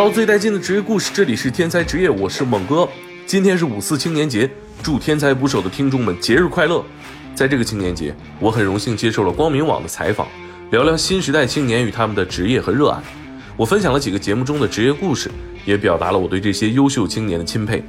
[0.00, 2.88] 聊最带劲的职业故事，这里是天才职业，我是猛哥。
[3.26, 4.48] 今天是五四青年节，
[4.82, 6.82] 祝天才捕手的听众们节日快乐。
[7.34, 10.26] 在这个青年节，我很荣幸接受了光明网的采访，
[10.70, 12.98] 聊聊新时代青年与他们的职业和热爱。
[13.58, 15.30] 我分享了几个节目中的职业故事，
[15.66, 17.84] 也表达了我对这些优秀青年的钦佩。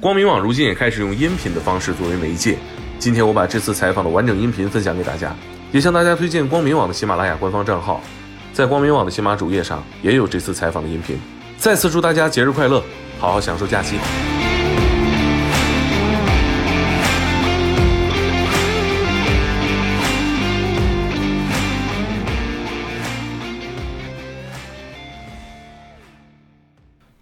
[0.00, 2.58] 光明网如今也开始用音频的方式作为媒介。
[2.98, 5.34] 今天我把这次采访的完整音频分享给大家，
[5.72, 8.02] 也向大家推荐光明网的喜马拉雅官方账号，
[8.52, 11.18] 在光明网的喜马主页上也有这次采访的音频。
[11.58, 12.80] 再次祝大家节日快乐，
[13.18, 13.98] 好好享受假期。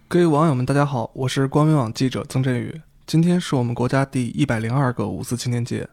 [0.06, 2.82] 各位网友们，大家好，我是光明网记者曾振宇。
[3.06, 5.88] 今天是我们国家第一百零二个五四青年节。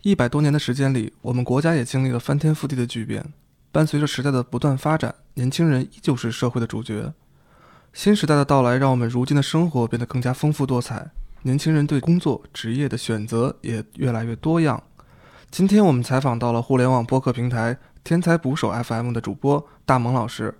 [0.00, 3.22] 一百多年的时间里，我们国家也经历了翻天覆地的巨变。
[3.70, 7.12] 伴随着时代的不断发展，年轻人依旧是社会的主角。
[7.92, 11.10] 新时代的到来，让我们如今的生活变得更加丰富多彩。
[11.42, 14.82] 年轻人对工作职业的选择也越来越多样。
[15.50, 20.58] 今天我们采访到了互联网播客平台“天才捕手 FM” 的主播大萌老师，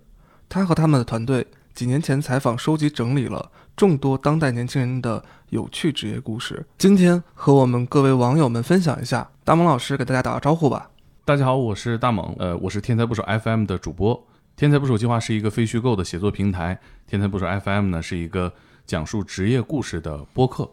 [0.49, 1.47] 他和他们的团队。
[1.73, 9.31] 几年前采访收集整理了众多当代年轻人的有趣职业故事，今天和我们各位网友们分享一下。
[9.43, 10.91] 大萌老师给大家打个招呼吧。
[11.25, 14.23] 大家好，我是大猛，呃，我是天才捕手 FM 的主播。
[14.55, 18.53] 天才捕手计划是一个非虚构的写作平台，天才捕手 FM 呢是一个
[18.87, 20.71] 讲述职业故事的播客。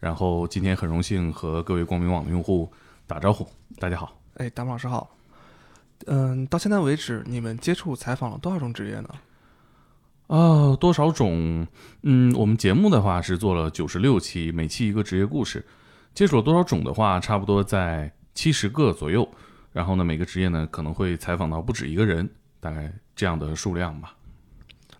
[0.00, 2.72] 然后今天很荣幸和各位光明网的用户
[3.06, 3.46] 打招呼，
[3.78, 4.18] 大家好。
[4.34, 5.14] 哎，大萌老师好。
[6.06, 9.08] 嗯，到现在为止，你们接触采访了多少种职业呢？
[10.28, 11.66] 啊，多少种？
[12.02, 15.64] 嗯，我们节目的话是做了九十六期，每期一个职业故事。
[16.14, 19.28] 接触了多少种的话，差不多在七十个左右。
[19.72, 22.28] 然后呢，每个职业呢可能会采访到不止一个人，
[22.60, 24.14] 大概这样的数量吧。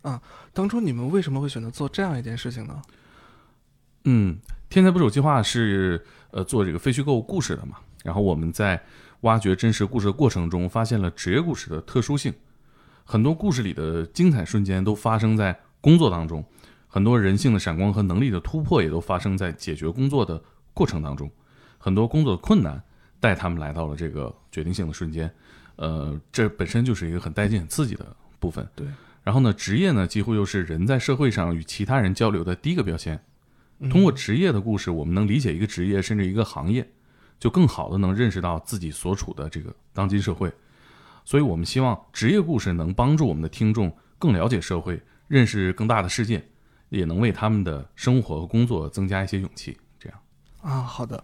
[0.02, 0.20] 啊，
[0.52, 2.82] 当初你们为什么会选择做这样一件事情呢？
[4.06, 4.36] 嗯，
[4.68, 7.76] 天才捕手计划是呃做这个非虚构故事的嘛。
[8.02, 8.82] 然后我们在
[9.20, 12.34] 挖掘真实故事的过程中，发现了职业故事的特殊性。
[13.04, 16.44] 很多故事里的精彩瞬间都发生在工作当中，
[16.88, 20.42] 很多人性的闪光和能力的突破也都发生在解决工作的
[20.74, 21.30] 过程当中，
[21.78, 22.82] 很多工作的困难
[23.20, 25.32] 带他们来到了这个决定性的瞬间，
[25.78, 28.04] 呃，这本身就是一个很带劲、很刺激的
[28.38, 28.68] 部分。
[28.74, 28.86] 对，
[29.22, 33.18] 然后呢，职业呢几乎又是人在社会上与其他人交流的第一个标签。
[33.88, 36.90] 通过职业的故事，我们能理解一个职业甚至一个行业，
[37.38, 40.52] 就更好的能认识到自己所处的这个当今社会。
[41.24, 46.44] 所以，我们希望职业故事能帮助我们的听众更了解社会，认识更大的世界，
[46.88, 49.78] 也能为他们的生活和工作增加一些勇气。
[50.00, 50.18] 这样
[50.60, 51.22] 啊，好的。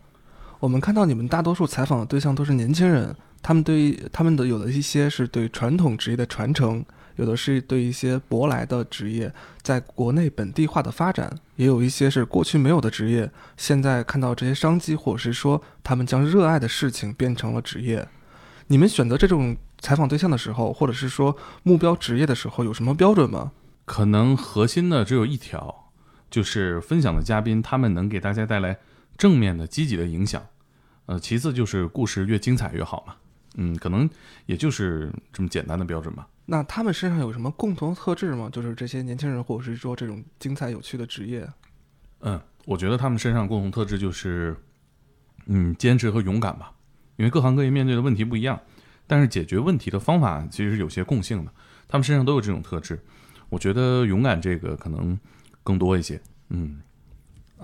[0.60, 6.82] 我们看到你们大多数采访的对象都是年轻人，他们对于他们的有的一些是对传统职业的传承，
[7.16, 18.09] 有的是对一些舶来的职业在国内本地化的发展，也有一些是过去没有的职业，现在看到这些商机，或者是说他们将热爱的事情变成了职业。
[18.69, 19.56] 你们选择这种。
[19.81, 23.53] 采访对象的时候，或者是说目标职业的时候，有什么标准吗？
[23.84, 25.93] 可能核心的只有一条，
[26.31, 28.78] 就是分享的嘉宾他们能给大家带来
[29.19, 30.43] 正面的、积极的影响。
[31.05, 33.16] 呃，其次就是故事越精彩越好嘛。
[33.54, 34.09] 嗯，可能
[34.47, 36.28] 也就是这么简单的标准吧。
[36.47, 38.50] 那他们身上有什么共同特质吗？
[38.53, 41.48] 就是这些年轻人，或者是说这种精彩有趣的职业？
[42.20, 44.56] 嗯，我觉得他们身上共同特质就是，
[45.47, 46.72] 嗯，坚持和勇敢吧。
[47.16, 48.60] 因为各行各业面对的问题不一样。
[49.06, 51.53] 但是解决问题的方法其实是有些共性的，
[51.87, 52.98] 他们身上都有这种特质。
[53.50, 55.19] 我觉得勇敢这个可能
[55.62, 56.19] 更多一些。
[56.48, 56.81] 嗯，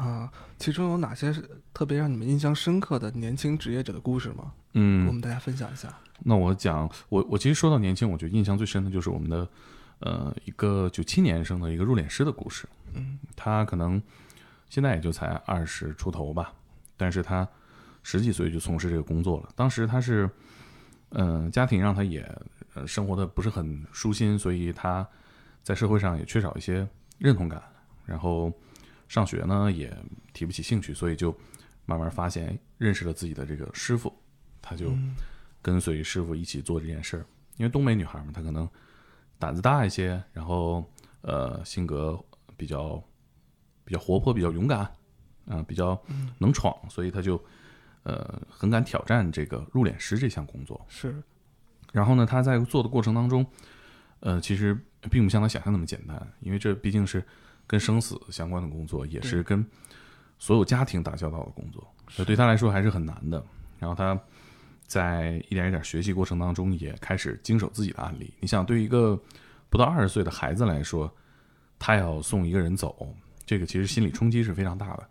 [0.00, 4.52] 啊，其中有哪些是特别让你们印象深刻的年轻职业者的故事吗？
[4.72, 5.94] 嗯，我们大家分享一下。
[6.20, 9.48] 那我讲，我我其实说到年轻，我觉得印象最深的就是我们的
[10.00, 12.68] 呃一个九七年生的一个入殓师的故事。
[12.94, 14.02] 嗯，他可能
[14.68, 16.52] 现在也就才二十出头吧，
[16.96, 17.46] 但是他
[18.02, 19.48] 十几岁就从事这个工作了。
[19.54, 20.28] 当时他是。
[21.12, 22.20] 嗯，家庭让他也
[22.74, 25.04] 呃生活的不是很舒心，所以他
[25.60, 26.86] 在社会上也缺少一些
[27.18, 27.60] 认同感。
[28.06, 28.52] 然后
[29.10, 29.92] 上学呢也
[30.32, 31.36] 提不起兴趣，所以就
[31.84, 34.14] 慢慢发现认识了自己的这个师傅，
[34.62, 34.92] 他就
[35.60, 37.26] 跟随师傅一起做这件事儿。
[37.56, 38.68] 因为东北女孩嘛，她可能
[39.36, 40.88] 胆子大一些，然后
[41.22, 42.22] 呃性格
[42.56, 43.02] 比较
[43.84, 44.80] 比较活泼，比较勇敢，
[45.48, 46.00] 啊比较
[46.38, 47.42] 能闯，所以她就。
[48.02, 51.22] 呃，很敢挑战这个入殓师这项工作是，
[51.92, 53.44] 然后呢，她在做的过程当中，
[54.20, 54.74] 呃，其实
[55.10, 57.22] 并不像她想象那么简单，因为这毕竟是
[57.70, 59.64] 跟生死相关的工作，也是跟
[60.40, 63.40] 所有家庭打交道的工作，所以对他来说还是很难的。
[63.78, 64.20] 然后他
[64.88, 68.34] 在一点一点学习过程当中，也开始经手自己的案例。
[68.40, 69.16] 你想，对一个
[69.68, 71.08] 不到二十岁的孩子来说，
[71.78, 73.14] 他要送一个人走，
[73.46, 75.08] 这个其实心理冲击是非常大的。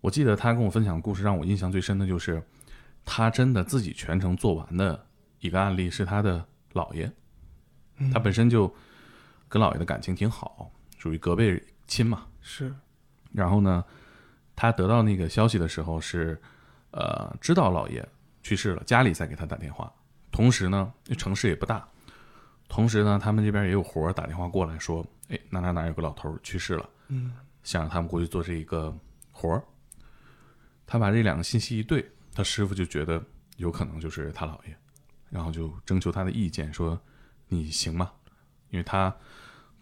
[0.00, 2.40] 我记得他跟我分享的故事，让我印象最深的就是
[3.04, 5.04] 他真的自己全程做完的
[5.40, 7.10] 一个案例是他的姥爷，
[8.12, 8.72] 他本身就
[9.48, 10.70] 跟姥爷的感情挺好，
[11.04, 12.26] 属于隔辈亲嘛。
[12.40, 12.74] 是，
[13.30, 13.84] 然后呢，
[14.56, 16.40] 他得到那个消息的时候是，
[16.92, 18.08] 呃，知道姥爷
[18.42, 19.92] 去世了，家里在给他打电话，
[20.30, 21.86] 同时呢，城市也不大，
[22.68, 28.96] 同时呢，他们这边也有活儿打电话过来说，哎，哪哪哪有个老头儿去世了，嗯想让他们过去做这一个
[29.30, 29.62] 活儿。
[30.86, 33.22] 他把这两个信息一对，他师傅就觉得
[33.58, 34.74] 有可能就是他姥爷，
[35.28, 36.98] 然后就征求他的意见，说
[37.48, 38.10] 你行吗？
[38.70, 39.14] 因为他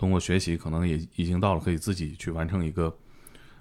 [0.02, 2.93] 通过学习，可能也已经到了可以自己去完成一个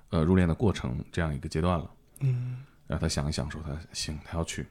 [0.10, 1.92] 呃入殓的过程这样一个阶段了。
[2.22, 4.64] 嗯然后他想一想，说他行，他要去，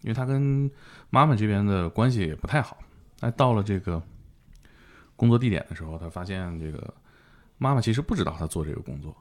[0.00, 0.70] 因为他跟
[1.10, 2.78] 妈妈这边的关系也不太好。
[3.20, 4.02] 哎，到了这个
[5.16, 6.94] 工作地点的时候，他发现这个
[7.58, 9.14] 妈妈其实不知道他做这个工作，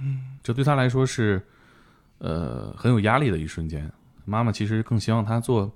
[0.00, 1.40] 嗯这对他来说是
[2.18, 3.88] 呃很有压力的一瞬间。
[4.24, 5.72] 妈妈其实更希望他做，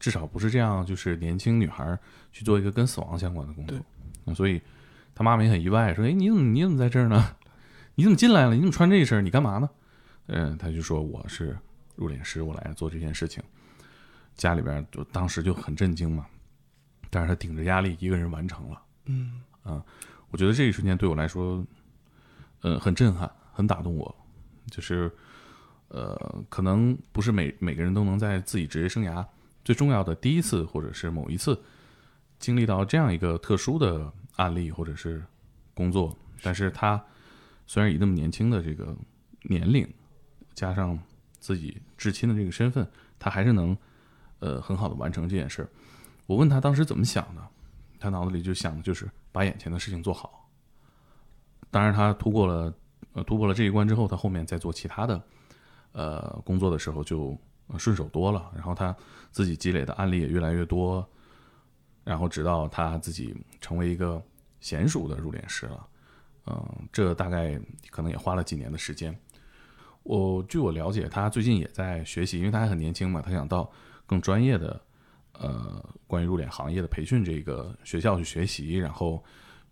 [0.00, 1.98] 至少不是这样，就是年轻女孩
[2.32, 3.78] 去做一个跟死亡相关的工作
[4.34, 4.60] 所以
[5.14, 7.36] 他妈妈也很意外，说：“哎，你怎么你怎么在这儿呢？
[7.96, 8.54] 你怎么进来了？
[8.54, 9.24] 你怎么穿这身？
[9.24, 9.68] 你干嘛呢？”
[10.28, 11.58] 嗯，他就说：“我是
[11.96, 13.42] 入殓师，我来做这件事情。”
[14.34, 16.26] 家里边就当时就很震惊嘛，
[17.10, 18.82] 但是他顶着压力一个人完成了。
[19.06, 19.84] 嗯啊
[20.30, 21.62] 我觉得这一瞬间对我来说，
[22.62, 24.14] 呃，很震撼，很打动我。
[24.70, 25.12] 就是，
[25.88, 29.22] 呃，可能不是每每个人都能在自己职业生涯
[29.64, 31.60] 最重要的第一次，或者是某一次，
[32.42, 35.24] 经历到这样一个特殊的案例或者是
[35.72, 36.14] 工作。
[36.42, 37.02] 但是他
[37.66, 38.94] 虽然以那么年轻的这个
[39.44, 39.88] 年龄，
[40.52, 40.98] 加上
[41.38, 42.86] 自己至亲的这个身份，
[43.18, 43.76] 他还是能，
[44.40, 45.66] 呃，很好的完成这件事。
[46.26, 47.48] 我问他当时怎么想的，
[48.00, 50.50] 他脑子里就想的就是把眼前的事情做好。
[51.70, 52.74] 当然，他突过了
[53.12, 55.22] 呃突破了这一关之后，他后面再做其他的
[55.92, 57.38] 呃工作的时候就
[57.78, 58.50] 顺手多了。
[58.54, 58.94] 然后他
[59.30, 61.08] 自己积累的案例也越来越多，
[62.04, 64.22] 然后直到他自己成为一个
[64.62, 65.86] 娴熟的入殓师了。
[66.46, 67.60] 嗯、这大概
[67.90, 69.16] 可能也花了几年的时间。
[70.02, 73.70] 我据我了解，他最近也在学习，因为他还很年轻嘛，他想到
[74.06, 74.80] 更专业的
[75.34, 79.22] 呃关于入殓行业的培训这个学校去学习，然后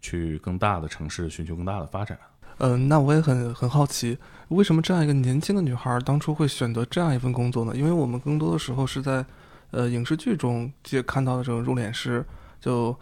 [0.00, 2.16] 去更大的城市寻求更大的发展。
[2.58, 4.16] 嗯、那我也很很好奇，
[4.50, 7.74] 为什么这样一个年轻的女孩儿当初会选择这样一份工作呢？
[7.74, 9.24] 因为我们更多的时候是在
[9.70, 12.24] 呃影视剧中接看到的这种入殓师，
[12.60, 12.98] 就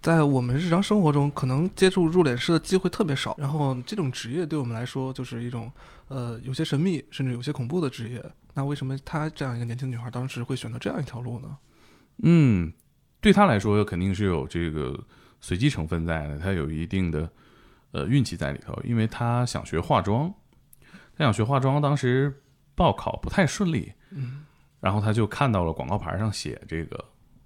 [0.00, 5.70] 在我们日常生活中可能接触入殓师的机会特别少，然后这种职业对我们来说就是一种
[6.08, 8.22] 呃有些神秘甚至有些恐怖的职业。
[8.54, 11.56] 那为什么她这样一个年轻女孩当时会选择这样一条路呢？
[12.22, 12.72] 嗯，
[13.20, 14.98] 对她来说肯定是有这个
[15.40, 17.30] 随机成分在的，她有一定的
[17.92, 20.34] 呃运气在里头，因为她想学化妆，
[21.16, 22.42] 她想学化妆，当时
[22.74, 24.44] 报考不太顺利，嗯
[24.82, 27.02] 然后他就看到了广告牌上写这个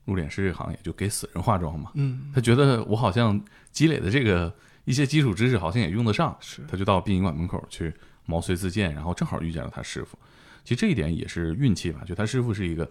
[0.06, 3.38] 入殓师这个行业，就给死人化妆嘛，嗯，他觉得我好像
[3.70, 4.50] 积累的这个
[4.86, 7.92] 一些基础知识好像也用得上，是他就到殡仪馆门口去
[8.24, 10.18] 毛遂自荐，然后正好遇见了他师傅。
[10.64, 12.90] 其实这一点也是运气吧，就他师傅是一个，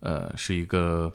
[0.00, 1.10] 呃，是一个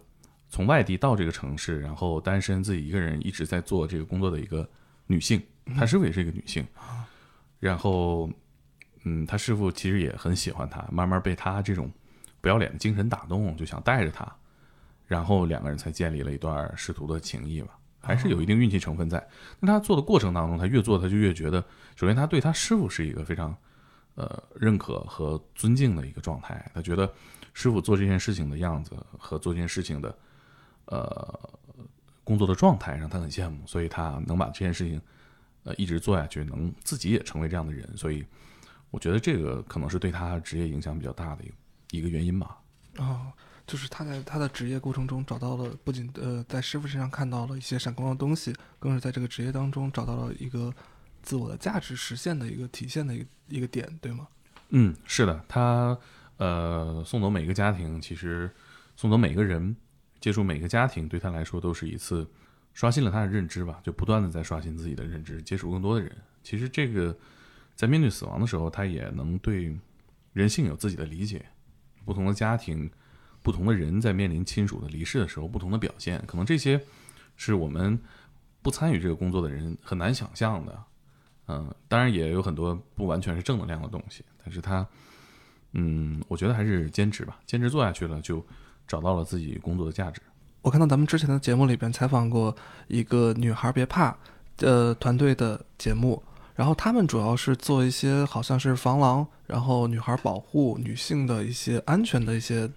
[0.48, 4.68] 从外地到这个城市，然后单身自己一个人一直在做这个工作的一个
[5.08, 5.42] 女性。
[5.76, 6.66] 他师傅也是一个女性，
[7.60, 8.30] 然后，
[9.04, 11.90] 嗯，他师傅其实也很喜欢他，慢慢被他这种
[12.44, 14.30] 不要脸的精神打动，就想带着他，
[15.08, 17.80] 然后两个人才建立了一段师徒的情谊吧。
[18.02, 19.26] 还是有一定运气成分在。
[19.62, 21.64] 那他做的过程当中，他越做他就越觉得，
[21.96, 23.56] 首先他对他师傅是一个非常
[24.16, 26.70] 呃认可和尊敬的一个状态。
[26.74, 27.10] 他觉得
[27.54, 30.18] 师傅做这件事情的样子和做这件事情的
[30.88, 31.50] 呃
[32.26, 35.02] 工作的状态让他很羡慕，所以他能把这件事情
[35.64, 37.90] 呃一直做下去，能自己也成为这样的人。
[37.96, 38.26] 所以
[38.92, 41.54] 我觉得这个可能是对他职业影响比较大的一个
[41.98, 42.58] 一个原因吧。
[42.98, 43.32] 哦，
[43.66, 50.74] 就是他在他的职业过程中找到了，不仅呃在师傅身上看到了一些闪光的东西，更是在这个职业当中找到了一个
[51.22, 54.28] 自我的价值实现的一个体现的一个一个点，对吗？
[54.70, 55.98] 嗯，是的，他
[56.38, 58.50] 呃送走每个家庭，其实
[58.96, 59.76] 送走每个人，
[60.20, 62.28] 接触每个家庭，对他来说都是一次
[62.74, 66.12] 刷新了他的认知吧，就不断的在刷新自己的认知，接触更多的人。
[66.44, 67.16] 其实这个
[67.76, 69.78] 在面对死亡的时候，他也能对
[70.34, 71.46] 人性有自己的理解，
[72.06, 72.90] 不同的家庭、
[73.42, 76.80] 不同的人在面临亲属的离世的时候，不同的表现，可能这些
[77.36, 78.00] 是我们
[78.62, 80.84] 不参与这个工作的人很难想象的。
[81.48, 84.88] 嗯，当然也有很多不完全是正能量的东西，但是他，
[85.74, 88.46] 嗯，我觉得还是坚持吧，坚持做下去了，就
[88.88, 90.22] 找到了自己工作的价值。
[90.62, 92.56] 我看到咱们之前的节目里边采访过
[92.88, 94.18] 一个女孩别怕，
[94.60, 96.24] 呃团队的节目，
[96.56, 102.70] 然后他们主要是做一些好像是防狼，然后女孩保护女性的一些安全的一些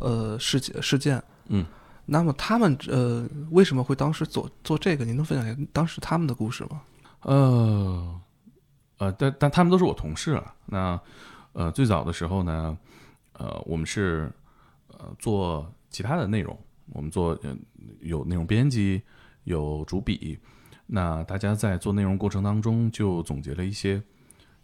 [0.00, 1.22] 呃事件事件。
[1.46, 1.64] 嗯，
[2.04, 5.04] 那么他们呃为什么会当时做做这个？
[5.04, 6.82] 您能分享一下当时他们的故事吗？
[7.22, 8.20] 呃，
[8.98, 10.54] 呃，但但他们都是我同事啊。
[10.66, 11.00] 那
[11.54, 12.76] 呃，最早的时候呢，
[13.32, 14.30] 呃，我们是
[14.88, 16.58] 呃做其他的内容，
[16.92, 17.56] 我们做呃
[18.00, 19.00] 有内容编辑，
[19.44, 20.38] 有主笔。
[20.94, 24.00] 那大家在做内容过程当中，就总结了一些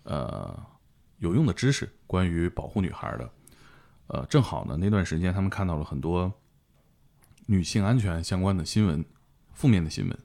[0.04, 0.56] 呃
[1.18, 3.28] 有用的知识，关于保护女孩的。
[4.06, 6.32] 呃，正好呢，那段时间他们看到了很多
[7.46, 9.04] 女性安全相关的新闻，
[9.54, 10.18] 负面的新闻，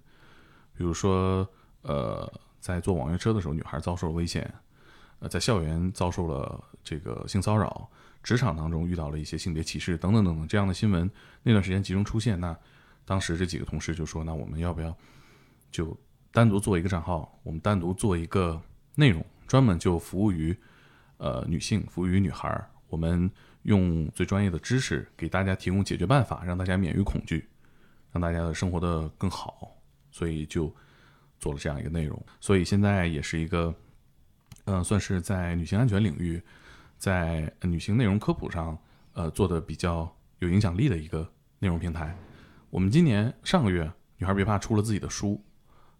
[0.77, 1.49] 比如说
[1.81, 4.53] 呃，在坐网约车的时候，女孩遭受了危险。
[5.17, 7.89] 呃，在校园遭受了这个性骚扰，
[8.21, 11.09] 职场当中遇到了一些性别歧视等等等等这样的新闻，
[11.41, 12.39] 那段时间集中出现。
[12.39, 12.55] 那
[13.05, 14.95] 当时这几个同事就说：“那我们要不要
[15.75, 15.97] 就
[16.31, 17.37] 单独做一个账号？
[17.43, 18.61] 我们单独做一个
[18.95, 20.55] 内容，专门就服务于
[21.17, 22.69] 呃女性，服务于女孩儿。
[22.87, 23.29] 我们
[23.63, 27.49] 用最专业的知识给大家提供解决办法，让大家免于恐惧，
[28.13, 29.75] 让大家的生活的更好。
[30.11, 30.73] 所以就
[31.39, 32.25] 做了这样一个内容。
[32.39, 33.75] 所以现在也是一个。”
[34.67, 36.41] 嗯，算是在女性安全领域，
[36.97, 38.75] 在女性内容科普上，
[39.13, 42.17] 呃，做的比较有影响力的一个内容平台。
[42.71, 45.39] 我们今年上个月，女孩别怕出了自己的书，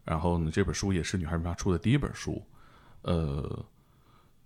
[0.06, 2.42] 然后呢，这本书也是女孩别怕出的第一本书。
[3.02, 3.66] 呃，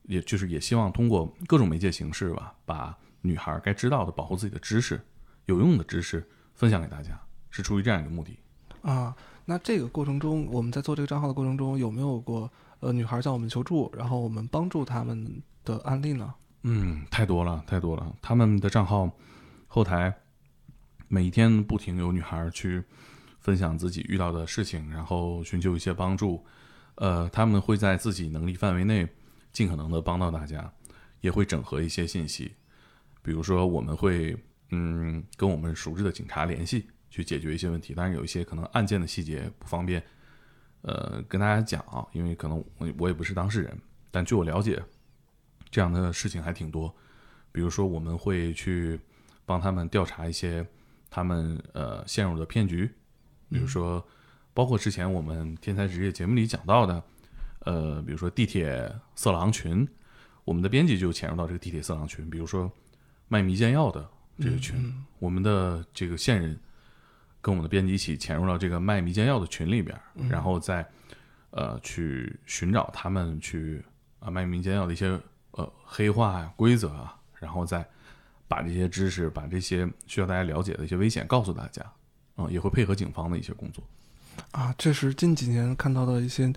[0.04, 5.00] 也就是也希望通过各种媒介形式吧，把女孩该知道的保护自己的知识、
[5.46, 7.20] 有用的知识分享给大家，
[7.51, 8.39] 是出于这样一个目的。
[8.82, 12.51] 啊，那这个过程中，我们在做这个账号的过程中，有没有过？
[12.82, 16.34] 呃，女孩向我们求助，然后我们帮助他们的案例呢？
[16.63, 18.16] 嗯，太多了，太多了。
[18.22, 19.12] 他们的账号
[19.68, 20.16] 后台
[21.10, 22.82] 每一天不停有女孩去
[23.50, 26.46] 分享自己遇到的事情，然后寻求一些帮助。
[26.94, 29.08] 呃，他们会在自己能力范围内
[29.51, 30.72] 尽可能的帮到大家，
[31.22, 32.51] 也会整合一些信息。
[33.24, 34.38] 比如说，我们会
[34.70, 37.96] 嗯跟我们熟知的警察联系，去解决一些问题。
[37.98, 40.03] 但是，有一些可能案件的细节不方便。
[40.84, 43.75] 呃，跟大家讲啊，因为可能我我也不是当事人，
[44.12, 44.79] 但据我了解，
[45.72, 46.94] 这样的事情还挺多。
[47.51, 49.00] 比如说，我们会去
[49.44, 50.63] 帮他们调查一些
[51.10, 52.88] 他们呃陷入的骗局，
[53.50, 54.06] 比如说，
[54.53, 57.03] 包括之前我们天才职业节目里讲到的，
[57.60, 59.88] 呃，比如说地铁色狼群，
[60.46, 62.72] 我们的编辑就潜入到这个地铁色狼群，比如说
[63.27, 66.60] 卖迷奸药的这个群，我们的这个线人。
[67.41, 69.98] 跟我们的编辑一起潜入到这个卖迷奸药的群里边，
[70.29, 70.86] 然后再
[71.51, 73.82] 呃去寻找他们去
[74.20, 75.18] 啊卖迷奸药的一些
[75.51, 77.89] 呃黑话呀规则啊，然后再
[78.46, 81.82] 把这些知识、把这些需要大家了解的一些危险告诉大家，
[82.39, 83.84] 嗯，也会配合警方的一些工作。
[84.51, 86.51] 啊，这是近几年看到的一些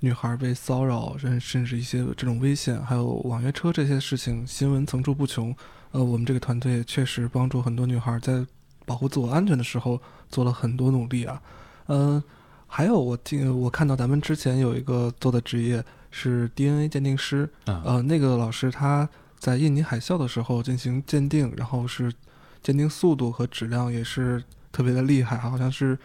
[0.00, 5.54] 女孩被骚扰，甚甚至一些这种危险，还有网约车这些事情，新闻层出不穷。
[5.92, 8.44] 呃，我们这个团队确实帮助很多女孩在
[8.84, 10.00] 保护自我安全的时候。
[10.30, 11.40] 做了很多努力啊，
[11.86, 12.22] 嗯，
[12.66, 22.12] 还有我听我看到咱们之前有一个做的职业是 DNA 鉴定师，呃，那个老师他在印尼海啸的时候进行鉴定，然后是
[22.62, 25.98] 鉴定速度和质量也是特别的厉害，好像是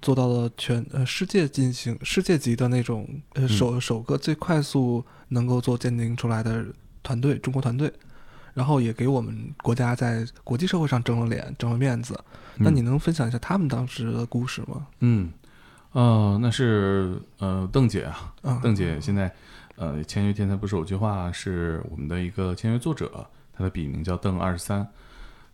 [0.00, 6.64] 做到了全呃世界进行世界级的那种呃首首个最快速能够做鉴定出来的
[7.02, 7.92] 团队，中国团队。
[8.54, 12.18] 然后也给我们国家在国际社会上争了脸，争了面子。
[12.54, 14.86] 那你能分享一下他们当时的故事吗？
[15.00, 15.30] 嗯，
[15.92, 19.30] 呃，那是呃邓姐啊，邓姐现在
[19.74, 24.88] 呃签约天才不是有句话是我们的一个签约作者，他的笔名叫邓二十三，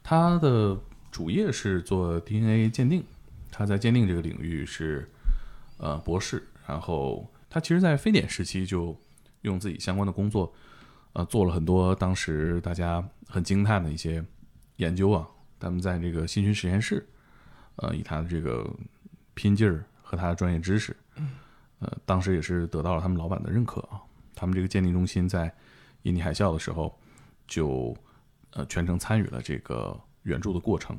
[0.05, 0.79] 他的
[1.13, 3.05] 主业是做 DNA 鉴定，
[3.51, 5.09] 他在鉴定这个领域是
[5.77, 8.99] 呃博士，然后他其实在非典时期就
[9.43, 10.53] 用自己相关的工作。
[11.13, 14.25] 呃，做了很多当时大家很惊叹的一些
[14.77, 15.29] 研究啊。
[15.61, 17.07] 他们在这个新群实验室，
[17.77, 18.69] 呃，以他的这个
[19.35, 20.97] 拼劲儿和他的专业知识，
[21.79, 24.01] 呃，当时也是得到了他们老板的认可啊。
[24.35, 25.55] 他们这个鉴定中心在
[26.03, 26.99] 印尼海啸的时候，
[27.47, 27.95] 就
[28.53, 30.99] 呃全程参与了这个援助的过程。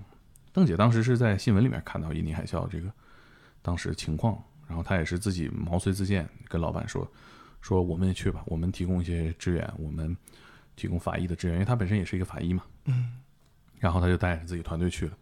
[0.51, 2.91] 邓姐当时是在新闻里面看到印尼海啸这个
[3.61, 7.09] 当时情况，然后她也是自己毛遂自荐跟老板说。
[7.61, 10.13] 说我们也去吧，我们提供一些支援，我们
[10.75, 12.63] 提供法医的支援，因为她本身也是一个法医嘛。
[12.83, 13.13] 嗯。
[13.79, 15.17] 然后她就带着自己团队去了，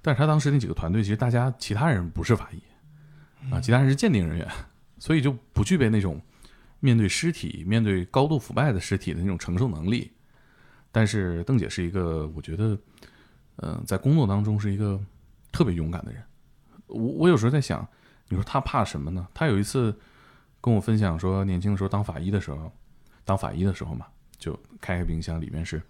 [0.00, 4.48] 但是她当时那几个团队其实大家其他人不是法医啊，其他人是鉴定人员，
[4.98, 6.22] 所以就不具备那种
[6.78, 10.12] 面对尸体、面对高度腐败的尸体的那种承受能力。
[10.92, 12.78] 但是邓姐是一个，我觉得，
[13.62, 15.00] 嗯，在工作当中是一个
[15.52, 16.22] 特别勇敢的人。
[16.86, 17.86] 我我有时候在想，
[18.28, 19.26] 你说他怕什么呢？
[19.32, 19.96] 他有一次
[20.60, 22.72] 跟我分享说，年轻的时候当法医的时候，
[23.24, 24.06] 当法医的时候嘛，
[24.38, 25.80] 就开开冰箱，里面是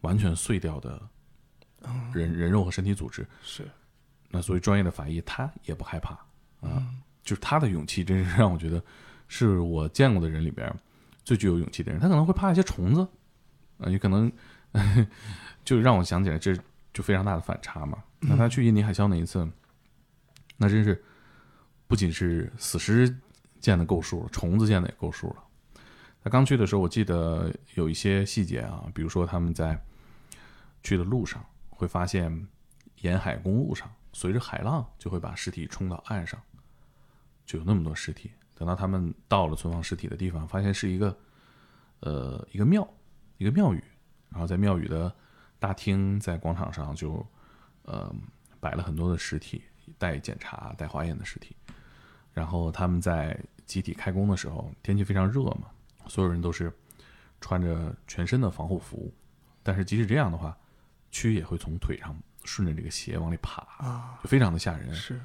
[0.00, 1.00] 完全碎掉的
[2.12, 3.26] 人人肉和身体组织。
[3.42, 3.68] 是，
[4.28, 6.14] 那作为专业的法医，他也不害怕
[6.60, 6.86] 啊，
[7.22, 8.82] 就是他的勇气，真是让我觉得
[9.28, 10.74] 是我见过的人里边
[11.24, 12.00] 最具有勇气的人。
[12.00, 13.06] 他可能会怕一些虫子，
[13.78, 14.32] 啊，也可能
[15.64, 16.56] 就让我想起来，这
[16.92, 18.02] 就非常大的反差嘛。
[18.20, 19.48] 那他去印尼海啸那一次，
[20.56, 21.02] 那真是
[21.86, 23.14] 不仅是死尸
[23.58, 25.44] 见的够数了，虫子见的也够数了。
[26.22, 29.80] 他刚去的时候，我记得有一些细节啊，比如说他们在
[30.82, 32.46] 去的路上会发现
[32.96, 33.90] 沿海公路上。
[34.12, 36.42] 随着海浪就会把尸体冲到岸上，
[37.46, 38.32] 就有那么多尸体。
[38.56, 41.16] 等到他们到了存放尸体的地方，发现是一个，
[42.00, 42.86] 呃，一个庙，
[43.38, 43.80] 一个庙宇。
[44.28, 45.14] 然后在庙宇的
[45.60, 47.24] 大厅，在广场上就，
[47.82, 48.12] 呃，
[48.58, 49.62] 摆了很多的尸体，
[49.96, 51.54] 待检查、待化验的尸体。
[52.32, 55.68] 然后他们在集体开工的时候，天气非常热嘛，
[56.08, 56.72] 所有人都是
[57.40, 59.14] 穿着全身的防护服。
[59.62, 60.58] 但是即使这样的话，
[61.12, 62.16] 蛆也会从腿上。
[62.46, 64.94] 顺着这个鞋往里爬啊，就非常的吓人。
[64.94, 65.20] 是，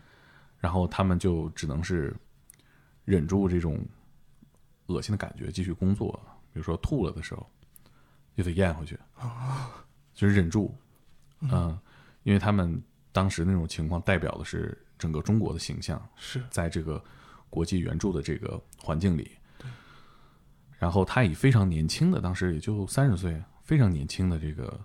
[0.60, 2.14] 然后他们就只能是
[3.06, 3.82] 忍住这种
[4.88, 6.12] 恶心的感觉，继续工作。
[6.52, 7.50] 比如说吐了的时候，
[8.36, 9.72] 又得咽回去啊，
[10.16, 10.76] 就是忍住。
[11.42, 11.78] 嗯，
[12.24, 12.82] 因为他们
[13.12, 17.00] 当时那种情况代表的是整个中国的形象，是在这个
[17.52, 19.30] 国际援助的这个环境里。
[20.80, 24.80] 然后他以非常年轻的，当时也就三十岁，非常年轻的这个。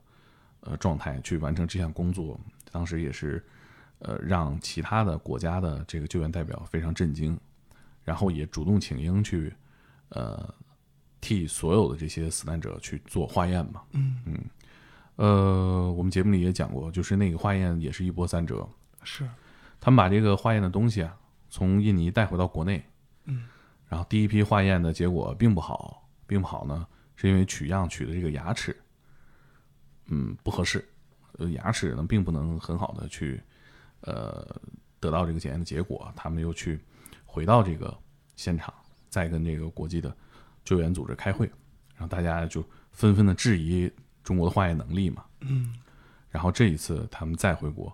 [0.63, 2.39] 呃，状态去完成这项工作，
[2.71, 3.43] 当时也是，
[4.01, 7.35] 呃，让其他的国家的这个救援代表非常震惊，
[8.05, 9.51] 然后也主动请缨去，
[10.11, 10.55] 呃，
[11.19, 13.83] 替所有的这些死难者去做化验嘛。
[13.93, 14.39] 嗯嗯，
[15.21, 18.67] 呃，我们节目里也讲过，就是那个化验也是一波三折，
[19.03, 19.29] 是，
[19.79, 21.15] 他们把这个化验的东西啊，
[21.51, 22.83] 从印尼带回到国内，
[23.27, 23.47] 嗯，
[23.87, 28.75] 然后第一批化验的结果并不好，并不好呢，是因为取样取的这个牙齿。
[30.07, 30.83] 嗯，不合适，
[31.33, 33.43] 呃，牙齿呢并不能很好的去，
[34.01, 34.59] 呃，
[35.01, 36.11] 得到这个检验的结果。
[36.17, 36.81] 他们又去
[37.27, 37.95] 回到这个
[38.37, 38.73] 现场，
[39.11, 40.17] 再跟这个国际的
[40.65, 41.45] 救援组织开会，
[41.95, 43.93] 然后大家就纷纷的质疑
[44.31, 45.25] 中国的化验能力嘛。
[45.41, 45.75] 嗯，
[46.31, 47.93] 然后这一次他们再回国，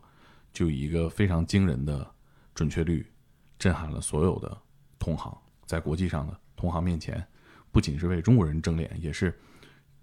[0.52, 2.06] 就以一个非常惊人的
[2.54, 3.10] 准确率，
[3.58, 4.54] 震撼了所有的
[4.98, 7.26] 同行，在国际上的同行面前，
[7.72, 9.34] 不仅是为中国人争脸，也是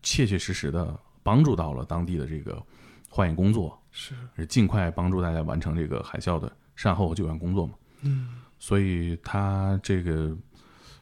[0.01, 0.99] 切切实实的。
[1.25, 2.61] 帮助到了当地的这个
[3.09, 7.75] 化验工作，是尽快帮助大家完成这个海啸的善后和救援工作嘛？
[8.01, 10.37] 嗯，所以他这个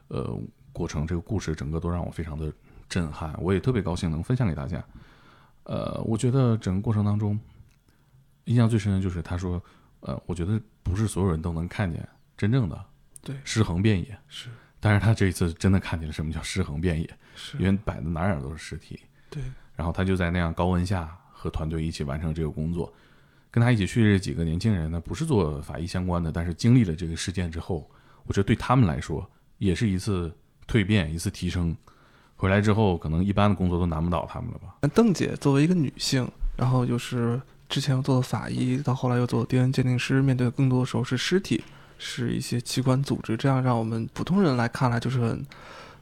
[0.09, 0.39] 呃
[0.71, 2.53] 过程，这个故事整个都让我非常的
[2.87, 4.77] 震撼，我也特别高兴能分享给大家。
[5.71, 7.39] 呃，我觉得整个过程当中，
[8.43, 9.63] 印象最深的就是他说，
[10.01, 12.05] 呃，我觉得不是所有人都能看见
[12.35, 12.85] 真正的
[13.21, 14.49] 对尸横遍野，是，
[14.81, 19.41] 但是他这一次真的看见了什么叫尸横遍野，是因为摆的哪哪都是尸体，对。
[19.73, 22.93] 然后他就在那样高温下和团队一起完成这个工作，
[23.49, 27.89] 跟他一起去这几个年轻人呢，不是做法医相关的，但是经历了这个事件之后，
[28.25, 29.25] 我觉得对他们来说
[29.57, 30.35] 也是一次
[30.67, 31.73] 蜕变，一次提升。
[32.41, 34.89] 回来之后，可能一般的工作都难不倒他们了吧？
[34.95, 36.27] 邓姐作为一个女性，
[36.57, 41.63] 然后又是之前又做了法医，到后来又做 DNA 鉴定师，面对的更多的时候是尸体，
[41.99, 45.45] 是一些器官组织，这样让我们普通人来看来就是很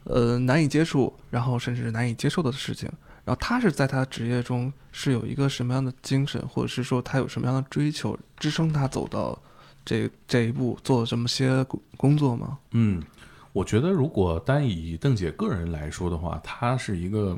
[0.06, 2.90] 呃难以接触，然后甚至难以接受的事情。
[3.26, 9.38] 然后她是在她职业中是有一个什么样的精神，或者是说她有什么样的追求，支撑她走到
[9.84, 12.58] 这这一步，做这么些工工作吗？
[12.72, 13.04] 嗯，
[13.52, 17.38] 我觉得如果单以邓姐个人来说的话，她是一个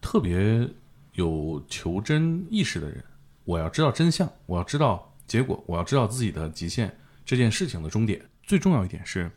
[0.00, 0.68] 特别
[1.12, 3.02] 有求真意识的人。
[3.44, 6.96] 我要知道真相，我要知道结果，我要知道自己的极限。
[7.24, 9.30] 这件事情的终点，最重要一点是，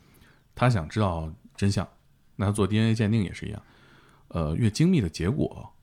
[0.55, 1.87] 他想知道真相。
[2.35, 3.61] 那做 DNA 鉴定也是一样。
[4.29, 5.73] 呃，越精密的结果，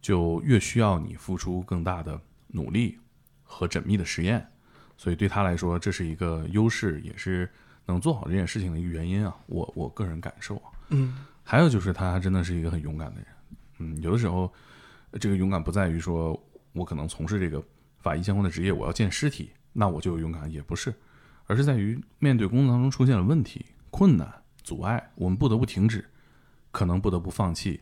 [0.00, 2.98] 就越需要你付出更大的努力
[3.44, 4.50] 和缜密的实验，
[4.96, 7.48] 所以对他来说，这是一个优势，也是
[7.86, 9.36] 能做好这件事情的一个原因啊。
[9.46, 13.26] 我我个人感受嗯，还有就是他真的是一个很勇敢的人。
[13.78, 14.52] 嗯，有的时候，
[15.20, 16.40] 这个勇敢不在于说
[16.72, 17.62] 我可能从事这个
[17.98, 20.94] 法医相关的职业，我要见尸体，那我就有勇敢，也不是，
[21.46, 26.04] 而是在于面对工作当中出现了问题、困难、阻碍，我们不得不停止。
[26.70, 27.78] 可能不得不放弃，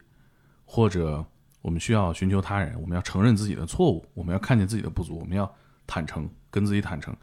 [0.65, 1.25] 或者
[1.63, 5.49] 我们需要寻求他人，我们要承认自己的错误，我们要看见自己的不足，我们要
[5.87, 7.17] 坦诚，跟自己坦诚，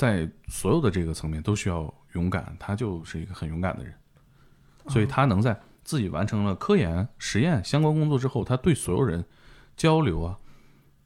[0.00, 2.56] 在所有的这个层面都需要勇敢。
[2.58, 3.92] 他就是一个很勇敢的人，
[4.88, 9.22] 所以他能在自己完成了科研、实验相关工作之后，他对所有人
[9.76, 10.38] 交流啊，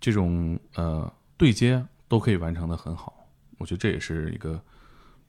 [0.00, 3.26] 这种呃对接都可以完成的很好。
[3.58, 4.62] 我觉得这也是一个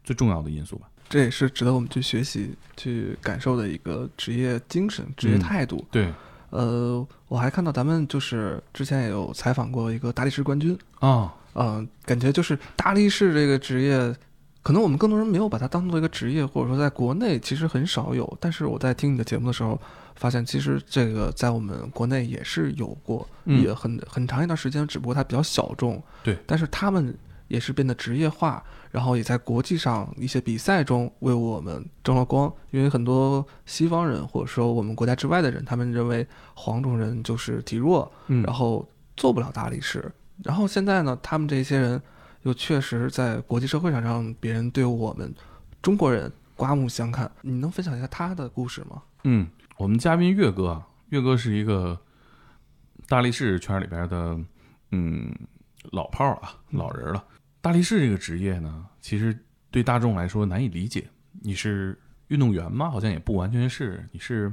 [0.03, 0.87] 最重要的因素吧。
[1.09, 5.83] 这也是值得我们去学习、去感受的一个职业精神、职业嗯态度。
[5.89, 6.13] 对
[6.51, 14.15] 呃，我还看到咱们就是之前也有采访过一个大力士冠军，啊，嗯、感觉就是大力士这个职业，
[14.61, 18.37] 可能我们更多人没有把它当做一个职业，或者说在国内其实很少有。
[18.39, 19.79] 但是我在听你的节目的时候，
[20.15, 26.01] 发现其实这个在我们国内也是有过，嗯也很很长一段时间，只不过它比较小众。
[26.23, 27.15] 对，但是他们
[27.47, 32.51] 也是变得职业化，然后也在国际上一些比赛中为我们争了光。
[32.71, 40.11] 因为很多西方人或者说我们国家之外的人，他们认为黄种人就是体弱，嗯然后做不了大力士。
[40.43, 42.01] 然后现在呢，他们这些人
[42.43, 45.33] 又确实在国际社会上让别人对我们
[45.81, 47.31] 中国人刮目相看。
[47.41, 49.01] 你能分享一下他的故事吗？
[49.23, 51.99] 嗯，我们嘉宾岳哥，岳哥是一个
[53.07, 54.39] 大力士圈里边的
[54.91, 55.33] 嗯
[55.91, 57.23] 老炮儿啊，老人了。
[57.61, 59.37] 大力士这个职业呢，其实
[59.71, 61.07] 对大众来说难以理解。
[61.41, 62.89] 你是运动员吗？
[62.89, 64.07] 好像也不完全是。
[64.11, 64.51] 你是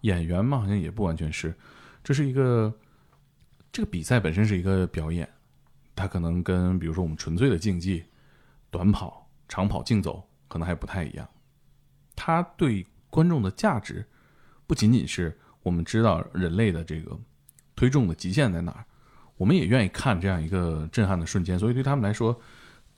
[0.00, 0.58] 演员吗？
[0.58, 1.54] 好像也不完全是。
[2.02, 2.72] 这是一个
[3.74, 5.28] 这个比赛本身是一个表演，
[5.96, 8.04] 它可能跟比如说我们纯粹的竞技、
[8.70, 11.28] 短跑、长跑、竞走可能还不太一样。
[12.14, 14.06] 它对观众的价值，
[14.68, 17.18] 不仅仅是我们知道人类的这个
[17.74, 18.84] 推重的极限在哪儿，
[19.36, 21.58] 我们也愿意看这样一个震撼的瞬间。
[21.58, 22.40] 所以对他们来说，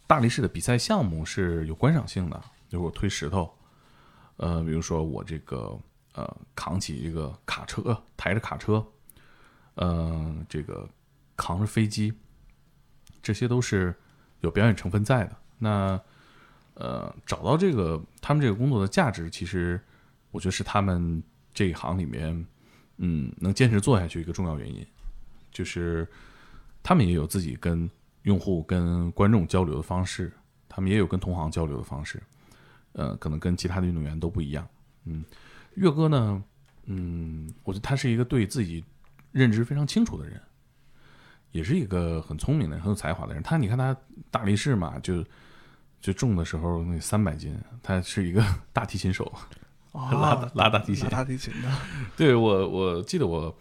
[0.06, 2.38] 大力士的比赛项目是有观赏性的。
[2.68, 3.50] 就是我推石头，
[4.36, 5.74] 呃，比如说我这个
[6.12, 8.86] 呃扛起一个卡车，抬着卡车，
[9.76, 10.86] 呃，这个
[11.36, 12.12] 扛着飞机，
[13.22, 13.94] 这些都是
[14.40, 15.36] 有表演成分在的。
[15.58, 15.98] 那
[16.74, 19.80] 呃，找到这个他们这个工作的价值，其实
[20.30, 21.22] 我觉得是他们
[21.54, 22.46] 这一行里面，
[22.98, 24.86] 嗯，能坚持做下去一个重要原因，
[25.50, 26.06] 就是
[26.82, 27.88] 他们也有自己跟
[28.24, 30.30] 用户、跟观众交流的方式，
[30.68, 32.22] 他们也有跟同行交流的方式，
[32.92, 34.68] 呃，可能跟其他的运动员都不一样。
[35.04, 35.24] 嗯，
[35.76, 36.42] 岳哥呢，
[36.84, 38.84] 嗯，我觉得他是一个对自己
[39.36, 40.40] 认知非常清楚的人，
[41.50, 43.42] 也是一个很聪明的人、很有才华的人。
[43.42, 43.94] 他你看他
[44.30, 45.22] 大力士嘛，就
[46.00, 49.30] 就重的时候那三百斤，他是一个大提琴手，
[49.92, 51.10] 拉啊，拉大提琴拉。
[51.10, 51.70] 大提琴的，
[52.16, 53.54] 对我，我记得我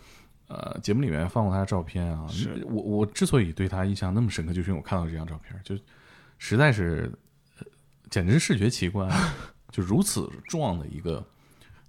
[0.48, 2.26] 呃节目里面放过他的照片啊。
[2.28, 5.78] 是我我之所以对他印象那么深刻，就是因为我看到这张照片，就
[6.38, 7.12] 实在是、
[7.60, 7.66] 呃
[8.10, 9.12] 简直是视觉奇观，
[9.72, 11.26] 就如此壮的一个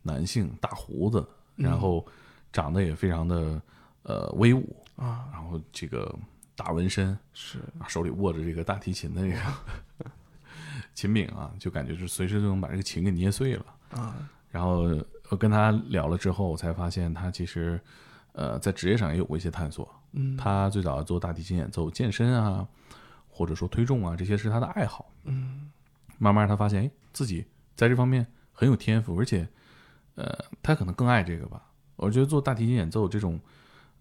[0.03, 2.05] 男性，大胡子，然后
[2.53, 3.61] 长得也非常的
[4.07, 6.13] 呃威武，啊，然后这个
[6.55, 9.41] 大纹身，是手里握着这个大提琴的这个
[10.95, 13.67] 琴柄啊，就感觉是随时都能把这个琴给捏碎了。
[13.91, 14.17] 啊，
[14.51, 14.89] 然后
[15.29, 17.81] 我跟他聊了之后，我才发现他其实，
[18.33, 19.89] 呃，在职业上也有过一些探索。
[20.13, 22.67] 嗯，他最早做大提琴演奏、健身啊，
[23.29, 25.11] 或者说推重啊，这些是他的爱好。
[25.25, 25.71] 嗯
[26.19, 29.47] 慢慢他发现，哎，自己在这方面很有天赋，而且，
[30.15, 31.63] 呃，他可能更爱这个吧。
[31.97, 33.39] 我觉得做大提琴演奏这种，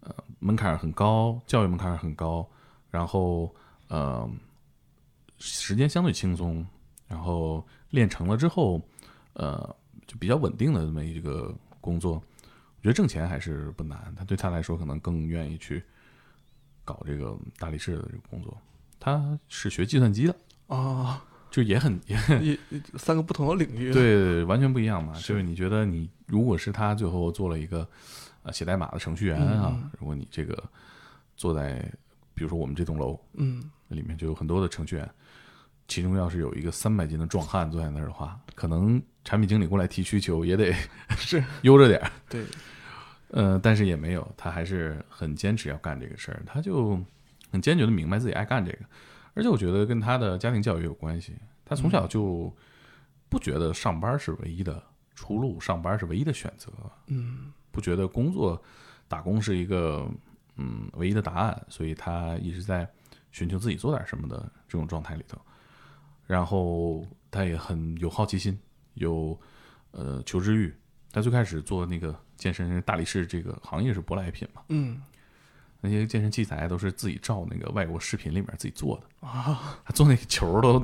[0.06, 2.48] 呃，门槛很高，教育门槛很高，
[2.92, 3.52] 然后，
[3.88, 4.30] 呃，
[5.38, 6.64] 时间相对轻松，
[7.08, 8.80] 然后练成了之后，
[9.32, 9.74] 呃，
[10.06, 14.14] 就比较稳定的这么一个工作，我觉得挣钱还是不难。
[14.16, 15.82] 他对他来说，可能更愿意去
[16.84, 18.56] 搞这个大力士的这个工作。
[19.00, 20.36] 他是学计算机的，
[20.68, 22.56] 啊，就也很 也
[22.96, 25.14] 三个不同的领域，，对，完全不一样嘛。
[25.14, 27.86] 就是你觉得你如果是他最后做了一个
[28.46, 29.90] 呃写代码的程序员啊，嗯。
[29.98, 30.62] 如果你这个
[31.36, 31.80] 坐在
[32.34, 35.10] 比如说我们这栋楼嗯，里面就有很多的程序员，
[35.88, 40.72] 其中要是有一个三百斤的壮汉坐在那儿的话，可能产品经理过来提需求也得
[41.10, 41.42] 是。
[41.62, 42.10] 悠着点儿。
[42.28, 42.44] 对，
[43.32, 46.98] 呃，但是也没有，他还是很坚持要干这个事儿，他就
[47.50, 48.78] 很坚决的明白自己爱干这个，
[49.34, 52.54] 而且我觉得跟他的家庭教育有关系，他从小就
[53.28, 54.82] 不觉得上班是唯一的
[55.14, 56.70] 出路，上班是唯一的选择，
[57.08, 58.60] 嗯不觉得工作
[59.06, 60.10] 打工是一个
[60.56, 62.88] 嗯唯一的答案，所以他一直在
[63.30, 65.38] 寻求自己做点什么的这种状态里头，
[66.26, 68.58] 然后他也很有好奇心，
[68.94, 69.38] 有
[69.90, 70.74] 呃求知欲。
[71.12, 75.02] 他最开始做那个健身大力士这个行业是舶来品嘛，嗯。
[75.82, 80.80] 那些健身器材都是自己照那个外国视频里面自己做的，啊，他做那个球都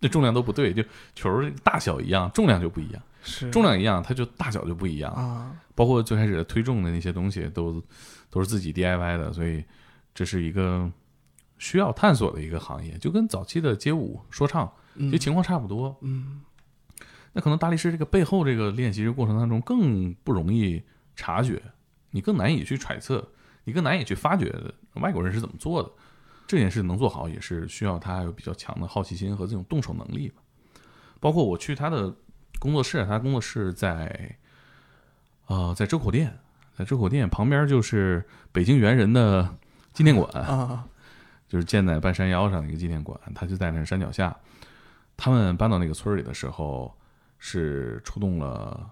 [0.00, 0.82] 那重量都不对，就
[1.14, 1.30] 球
[1.62, 5.12] 大小一样，重量就不一样，是重量一样，它就大小就不一样。
[5.12, 7.82] 啊，包括最开始推重的那些东西都
[8.30, 9.64] 都是自己 DIY 的，所以
[10.14, 10.90] 这是一个
[11.58, 15.96] 需要探索的一个行业，就跟早期的街舞、说唱嗯其实情况差不多。
[16.02, 16.42] 嗯
[17.32, 20.82] 那可能大力士这个背后这个练习的过程当中更不容易
[21.16, 21.62] 察觉，
[22.10, 23.26] 你更难以去揣测，
[23.64, 24.54] 你更难以去发掘
[24.96, 25.90] 外国人是怎么做的。
[26.52, 30.42] 这件事能做好，也是需要他有比较强的好奇心和这种动手能力吧。
[31.18, 32.14] 包括我去他的
[32.58, 34.36] 工作室，他工作室在
[35.46, 36.38] 呃在周口店，
[36.76, 39.56] 在周口店旁边就是北京猿人的
[39.94, 40.86] 纪念馆，啊，
[41.48, 44.36] 就是建在半山腰上的一个纪念馆，他就在那山脚下。
[45.16, 46.94] 他们搬到那个村里的时候，
[47.38, 48.90] 是出动了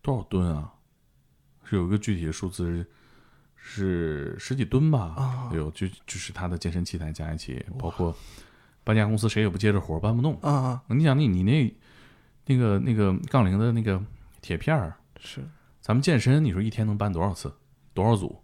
[0.00, 0.72] 多少吨啊？
[1.64, 2.88] 是有一个具体的数字，
[3.66, 5.14] 是十几吨吧？
[5.16, 8.14] 啊有就就是他的健身器材加一起，包括
[8.84, 10.38] 搬家公司谁也不接着活儿，搬不动。
[10.42, 11.74] 啊，你想你你那
[12.44, 14.00] 那个那个杠铃的那个
[14.42, 15.42] 铁片儿，是
[15.80, 17.50] 咱们健身，你说一天能搬多少次，
[17.94, 18.38] 多少组？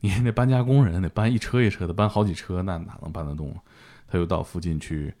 [0.00, 3.62] 你那搬家工人得搬一车一车的，搬好几车，那哪能搬得动啊？
[4.08, 5.14] 他又到附近去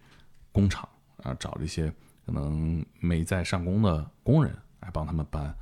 [0.50, 0.88] 工厂
[1.22, 1.92] 啊，找这些
[2.26, 5.54] 可能没在上工的工人来帮他们搬，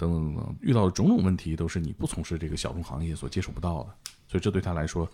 [0.00, 3.94] 等等等等，遇到的种种问题都是你不从事这个小众行业所接触不到的，
[4.26, 5.06] 所以这对他来说，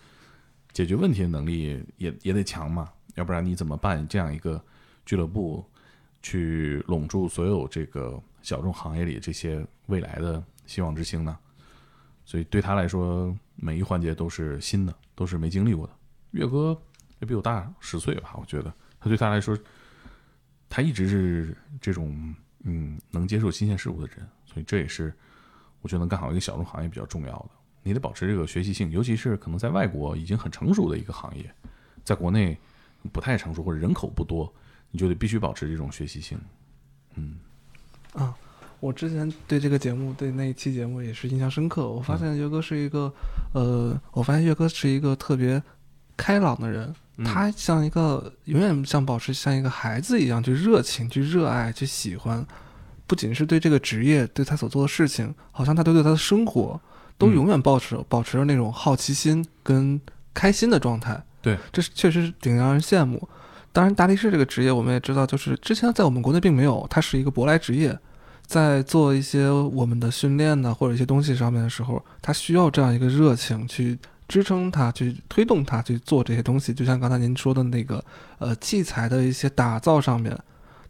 [0.71, 4.63] 解决问题的能力也也得强嘛，要不然你怎么办这样一个
[5.05, 5.65] 俱乐部，
[6.21, 11.37] 去笼住所有这个小众行业里这些未来的希望之星呢？
[12.23, 15.93] 所以对他来说，每一环节都是新的，都是没经历过的。
[16.31, 16.79] 岳哥
[17.19, 19.57] 也比我大十岁吧，我觉得他对他来说，
[20.69, 25.13] 他一直是这种嗯能接受新鲜事物的人，所以这也是
[25.83, 27.49] 我觉得能干好一个小众行业比较重要的。
[27.83, 31.47] 你得保持这个学习性，尤其是可能在外国已经很成熟的一个行业，
[32.03, 32.57] 在国内
[33.11, 34.51] 不太成熟或者人口不多，
[34.89, 36.39] 你就得必须保持这种学习性。
[37.13, 37.37] 嗯，
[38.13, 38.35] 啊
[38.79, 41.87] 我之前对这个节目，对那一期节目也是印象深刻。
[41.87, 43.13] 我发现岳哥是一个，
[43.53, 45.61] 呃，我发现岳哥是一个特别
[46.15, 52.45] 开朗的人，嗯他像一个永远像保持像一个孩子一样去热情、去热爱、去喜欢，
[53.07, 56.79] 不仅是对这个职业，对他所做的事情，好像他都对他的生活
[57.17, 59.99] 都嗯永远保持、保持着那种好奇心跟
[60.33, 61.23] 开心的状态。
[61.41, 63.27] 对，这是确实是挺让人羡慕。
[63.71, 67.97] 当然，大力士这个职业我们也知道，就是之前在我们国内并没有，它是一个舶来职业。
[68.45, 76.73] 在做一些我们的训练呢，或者一些东西上面的时候，它需要这样一个热情去支撑它，去推动它去做这些东西。
[76.73, 78.01] 就像刚才您说的那个，
[78.39, 80.33] 呃，器材的一些打造上面，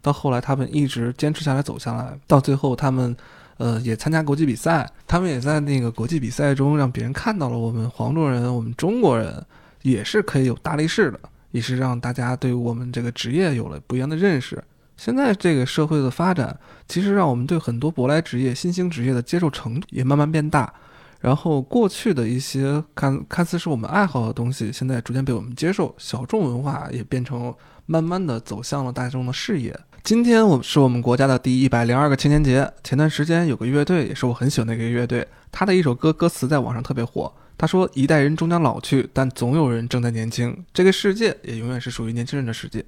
[0.00, 3.16] 到后来他们一直坚持下来，走下来，到最后他们，
[3.56, 9.44] 呃，也参加国际比赛，他们也在那个国际比赛中让别人看到了我们黄种人，我们中国人
[9.82, 14.62] 也是可以有大力士的，也是让大家对我们这个职业有了不一样的认识。
[14.96, 16.58] 现在这个社会的发展，
[16.88, 20.72] 其实让我们对很多舶来职业、新兴职业的接受程度也慢慢变大。
[21.20, 27.52] 然后过去的一些看看似是我们爱好的东西，现在逐渐被我们接受，小众文化也变成
[27.86, 29.76] 慢慢的走向了大众的视野。
[30.08, 32.72] 今天我是我们国家的第一百零二个青年节。
[32.82, 37.30] 前段时间有个乐队，也是我很喜欢的一个乐队，他的一首歌歌词在网上特别火。
[37.58, 40.64] 他说：“一代人终将老去，但总有人正在年轻。
[40.72, 42.82] 这个世界也永远是属于年轻人的世界。”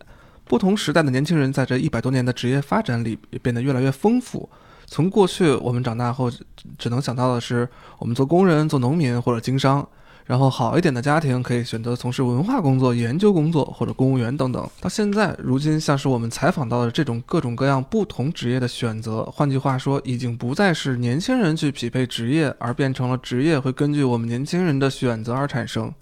[0.49, 4.49] 不同时代的年轻人在这一百多年的职业发展里也变得越来越丰富。
[4.87, 6.43] 从过去我们长大后只
[6.79, 9.87] 只能想到的是，我们做工人、做农民或者经商，
[10.31, 14.71] 然后好一点的家庭可以选择从事文化工作、研究工作或者公务员等等。
[14.81, 25.93] 到现在，如今像是我们采访到的这种各种各样不同职业的选择，换句话说，已经不再是年轻人去匹配职业，而变成了职业会根据我们年轻人的选择而产生。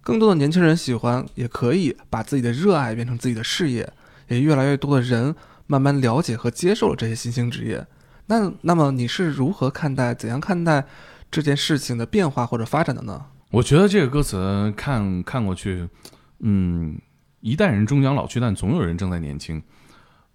[0.00, 3.92] 更多的年轻人喜欢，也可以把自己的热爱变成自己的事业，
[4.28, 5.34] 也越来越多的人
[5.66, 7.84] 慢慢了解和接受了这些新兴职业。
[8.26, 10.84] 那那么你是如何看待、怎样看待
[11.32, 13.26] 这件事情的变化或者发展的呢？
[13.52, 15.86] 我觉得这个歌词看看过去，
[16.38, 16.98] 嗯，
[17.40, 19.62] 一代人终将老去，但总有人正在年轻。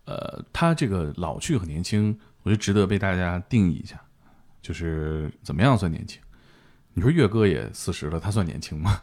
[0.05, 3.99] 呃，他这个老去和年轻，我觉得值得被大家定义一下，
[4.61, 6.21] 就是怎么样算年轻？
[6.93, 9.01] 你说岳哥也四十了，他算年轻吗？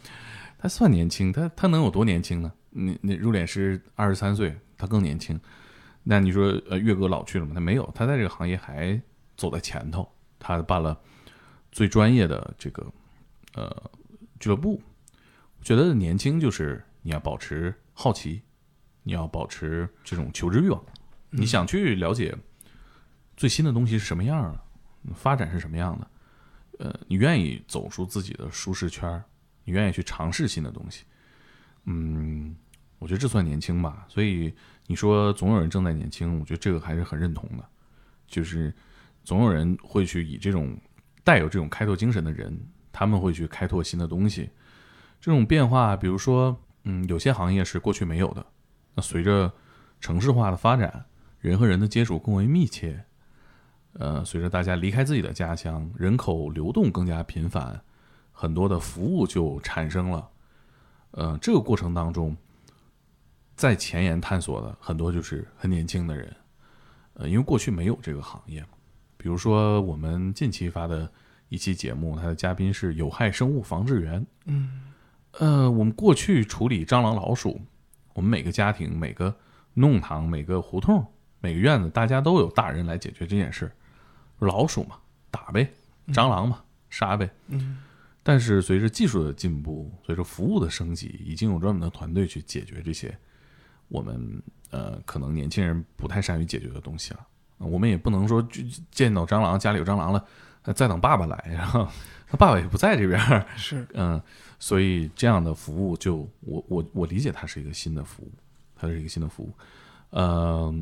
[0.60, 2.52] 他算年轻，他他能有多年轻呢？
[2.68, 5.40] 你你入殓师二十三岁，他更年轻。
[6.02, 7.52] 那你说呃岳哥老去了吗？
[7.54, 9.00] 他没有，他在这个行业还
[9.34, 10.06] 走在前头，
[10.38, 11.00] 他办了
[11.72, 12.86] 最专业的这个
[13.56, 13.90] 呃
[14.38, 14.80] 俱乐部。
[15.58, 18.42] 我觉得年轻就是你要保持好奇，
[19.02, 20.80] 你要保持这种求知欲望，
[21.30, 22.36] 你想去了解
[23.36, 26.10] 最新的东西是什么样的，发展是什么样的。
[26.78, 29.22] 呃，你愿意走出自己的舒适圈，
[29.64, 31.04] 你愿意去尝试新的东西。
[31.84, 32.54] 嗯，
[32.98, 34.06] 我觉得这算年轻吧。
[34.08, 34.54] 所以
[34.86, 37.64] 你说总有人正在年轻，我觉得这个还是很认同的。
[38.26, 38.74] 就是
[39.24, 40.78] 总有人会去以这种
[41.24, 42.54] 带有这种开拓精神的人，
[42.96, 44.48] 他们会去开拓新的东西。
[45.20, 48.46] 这种变化，比如说，嗯，有些行业是过去没有的。
[48.94, 49.52] 那随着
[50.00, 51.04] 城市化的发展，
[51.40, 53.04] 人和人的接触更为密切，
[53.92, 57.78] 呃，随着大家离开自己的家乡，人口流动更加频繁，
[58.32, 60.30] 很多的服务就产生了。
[61.10, 62.34] 呃，这个过程当中，
[63.54, 66.34] 在前沿探索的很多就是很年轻的人，
[67.14, 68.68] 呃，因为过去没有这个行业嘛。
[69.18, 71.10] 比如说我们近期发的
[71.48, 74.26] 一期节目，他的嘉宾是有害生物防治员。
[74.46, 74.82] 嗯
[75.32, 77.60] 呃，我们过去处理蟑螂、老鼠，
[78.14, 79.36] 我们每个家庭、每个
[79.74, 81.06] 弄堂、每个胡同、
[81.40, 83.70] 每个院子，大家都有大人来解决这件事。
[84.38, 84.96] 老鼠嘛，
[85.30, 85.66] 打呗；
[86.08, 87.30] 蟑螂嘛，杀呗。
[87.48, 87.78] 嗯
[88.22, 93.16] 但是随着技术的进步，随着服务的升级，已经有专门的团队去解决这些
[93.86, 97.20] 我们呃可能年轻人不太善于解决的东西了。
[97.58, 100.24] 呃我们也不能说就见到蟑螂，家里有蟑螂了，
[100.66, 101.88] 呃再等爸爸来，然后
[102.28, 104.20] 他爸爸也不在这边儿，是嗯，
[104.58, 108.32] 所以这样的服务就我我我理解它是一个新的服务，
[108.74, 109.52] 它是一个新的服务。
[110.10, 110.74] 呃，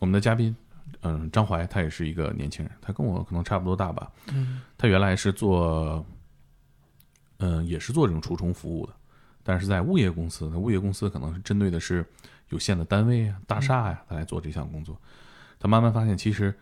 [0.00, 0.54] 我们的嘉宾，
[1.02, 6.04] 嗯、张怀他也是一个年轻人，他跟我可能差不多大吧，嗯他原来是做，
[7.38, 8.92] 嗯、也是做这种除虫服务的，
[9.42, 12.04] 但是在物业公司，那物业公司可能是针对的是
[12.48, 14.98] 有限的单位啊、大厦呀、他来做这项工作。
[15.58, 16.54] 他慢慢发现，其实，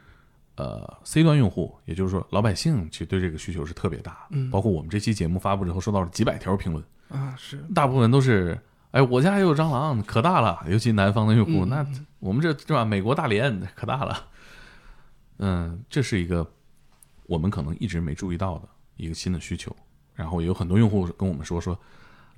[0.56, 4.26] 呃，C 端用户，也就是说老百姓，其实对这个需求是特别大。
[4.30, 8.58] 嗯包括我们这期节目发布之后，收到了几百条评论，啊是大部分都是，
[8.92, 10.64] 哎，我家也有蟑螂，可大了。
[10.68, 11.86] 尤其南方的用户，嗯那
[12.20, 12.84] 我们这是吧？
[12.84, 14.16] 美国大连可大了。
[15.38, 16.48] 嗯，这是一个
[17.26, 19.74] 我们可能一直没注意到的一个新的需求。
[20.14, 21.76] 然后有很多用户跟我们说说，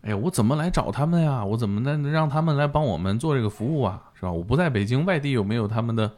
[0.00, 1.44] 哎呀，我怎么来找他们呀？
[1.44, 4.02] 我怎么能让他们来帮我们做这个服务啊？
[4.14, 4.32] 是吧？
[4.32, 6.10] 我不在北京，外地有没有他们的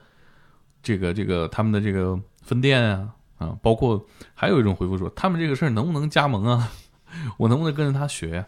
[0.89, 3.15] 这个这个他们的这个分店啊？
[3.37, 6.73] 啊，包括还有一种回复说，他们这个事儿能不能加盟啊？
[7.37, 8.43] 我能不能跟着他学、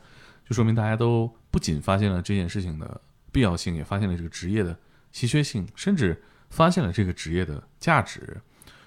[0.49, 2.99] 就说明大家都不仅发现了这件事情的
[3.31, 4.75] 必要性，也发现了这个职业的
[5.13, 8.41] 稀缺性，甚至发现了这个职业的价值。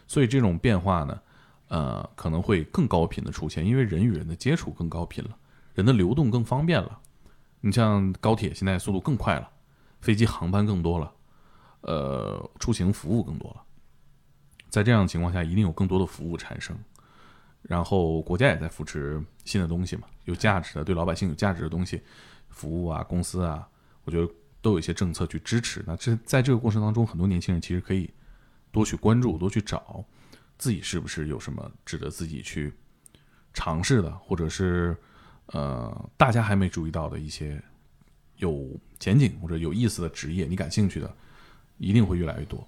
[0.07, 1.19] 所以这种变化呢，
[1.67, 5.29] 呃，可能会更高频的出现，因为人与人的接触更高频了，
[5.75, 6.99] 人的流动更方便了。
[7.61, 9.47] 你像高铁现在速度更快了，
[10.01, 11.13] 飞机航班更多了，
[11.83, 13.63] 呃，出行服务更多了。
[14.69, 16.77] 在这样的情况下，一定有更多的服务产生。
[17.61, 22.01] 然后国家也在扶持新的东西嘛，有价值的、对老百姓有价值的东西，
[22.49, 23.65] 服务啊、公司啊，
[24.03, 24.29] 我觉得
[24.61, 25.81] 都有一些政策去支持。
[25.87, 28.09] 那这在这个过程当中，很多年轻人其实可以
[28.71, 30.03] 多去关注、多去找
[30.57, 32.73] 自己是不是有什么值得自己去
[33.53, 34.97] 尝试的，或者是
[35.47, 37.63] 呃大家还没注意到的一些
[38.37, 41.15] 有前景或者有意思的职业，你感兴趣的，
[41.83, 42.65] 一定会越来越多。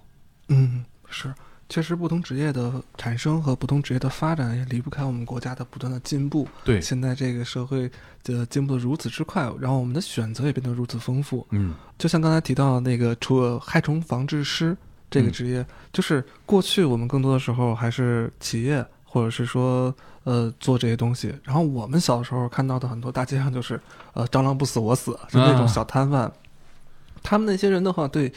[0.48, 1.32] 嗯是。
[1.68, 6.46] 确实，不同职业的产生和不同职业的发展也离不开我们国家的不断的进步。
[6.64, 7.90] 对，现在这个社会
[8.22, 11.44] 的进步的如此之快，然后我们的选择也变得如此丰富。
[11.50, 14.76] 嗯就像刚才提到的那个，除了害虫防治师
[15.10, 23.80] 这个嗯职业，就是过去我们更多的时候还是企业或者是说呃做这些东西，然后我们小时候看到的很多大街上就是
[24.12, 26.30] 呃蟑螂不死我死，就那种啊小摊贩，
[27.24, 28.32] 他们那些人的话对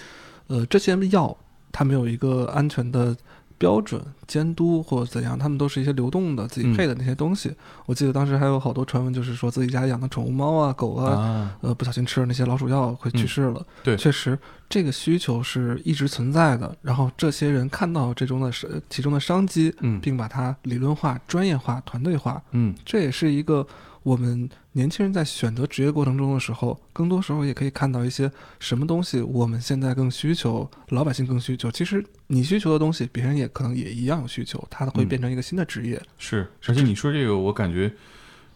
[0.50, 1.36] 呃这些药
[1.72, 3.16] 它没有一个安全的。
[3.60, 7.54] 标准监督或者怎样，他们都是一些流动的自己配的那些东西。
[7.86, 13.62] 我记得当时还有好多传闻，就是说自己家养的宠物猫啊、狗啊，啊，呃，不小心吃了那些老鼠药会去世了。
[13.84, 16.74] 对确实这个需求是一直存在的。
[16.82, 23.68] 然后这些人看到这中的商其中的商机，嗯并把它理论化、专业化、团队化，嗯这也是一个
[24.04, 31.70] 我们年轻人在选择职业过程中的时候，更多时候也可以看到一些什么东西我们现在更需求，老百姓更需求。
[31.70, 36.02] 其实你需求的东西，别人也可能也一样有需求，它会嗯变成一个新的职业。
[36.18, 37.94] 是，而且你说这个，我感觉，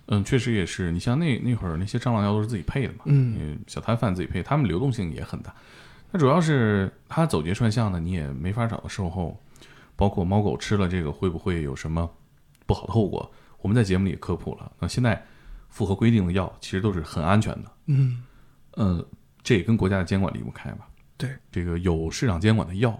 [0.07, 0.91] 嗯，确实也是。
[0.91, 5.53] 你像那那会儿那些蟑螂药都是自己配的嘛，嗯嗯，小摊贩自己配，他们流动性也很大。
[6.11, 9.37] 那主要是它走街串巷的，你也没法找到售后，
[9.95, 12.09] 包括猫狗吃了这个会不会有什么
[12.65, 13.29] 不好的后果？
[13.61, 14.71] 我们在节目里也科普了。
[14.79, 15.25] 那现在
[15.73, 18.23] 符合规定的药其实都是很安全的，嗯
[18.73, 19.03] 呃，
[19.41, 20.87] 这也跟国家的监管离不开吧？
[21.17, 22.95] 对，这个有市场监管的药，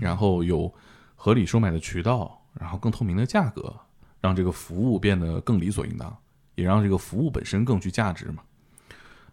[0.00, 0.72] 然后有
[1.14, 3.72] 合理售卖的渠道，然后更透明的价格，
[4.20, 6.16] 让这个服务变得更理所应当，
[6.56, 8.42] 也让这个服务本身更具价值嘛。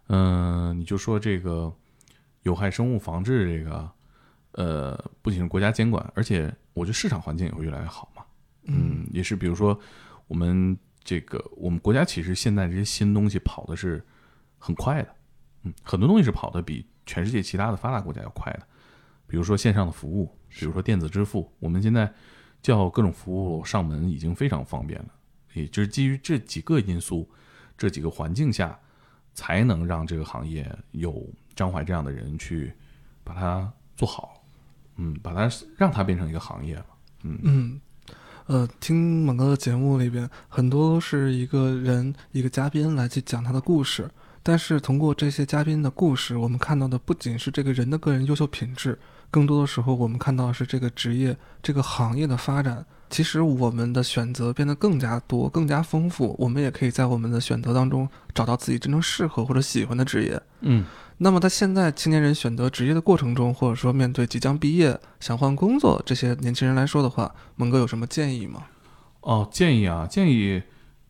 [0.10, 1.74] 嗯、你就说这个
[2.44, 3.92] 有害生物防治这个，
[4.52, 8.24] 呃，不仅是国家监管，而且我觉得市场环境也会越来越好嘛。
[8.66, 9.80] 嗯，也是比如说
[10.28, 14.04] 我们这个我们国家其实现在这些新东西跑的是
[14.58, 15.16] 很快的，
[15.64, 18.66] 嗯，很多东西是跑得比全世界其他的发达国家要快的，
[19.28, 22.12] 比如说线上的服务，比如说电子支付，我们现在
[22.62, 25.10] 叫各种服务上门已经非常方便了，
[25.54, 27.30] 也就是基于这几个因素、
[27.78, 28.80] 这几个环境下，
[29.34, 32.72] 才能让这个行业有张怀这样的人去
[33.24, 34.42] 把它做好，
[34.96, 36.82] 嗯，把它让它变成一个行业，
[37.24, 37.82] 嗯，
[38.48, 44.10] 呃，听猛哥的节目里边，很多都是一个人一个嘉宾来去讲他的故事，
[44.42, 49.00] 但是通过这些嘉宾的故事，我们看到的不仅是这个人的个人优秀品质，
[49.32, 52.86] 更多的时候我们看到的是这个职业、这个行业的发展。
[53.10, 60.42] 其实我们的选择变得更加多、更加丰富，我们也可以在我们的选择当中找到自己真正适合或者喜欢的职业。
[60.62, 60.84] 嗯，
[61.18, 68.66] 那么他现在青年人选择职业的过程中，或者说面对即将毕业想换工作这些年轻人来说的话，蒙哥有什么建议吗？
[69.22, 70.62] 哦，建议啊，建议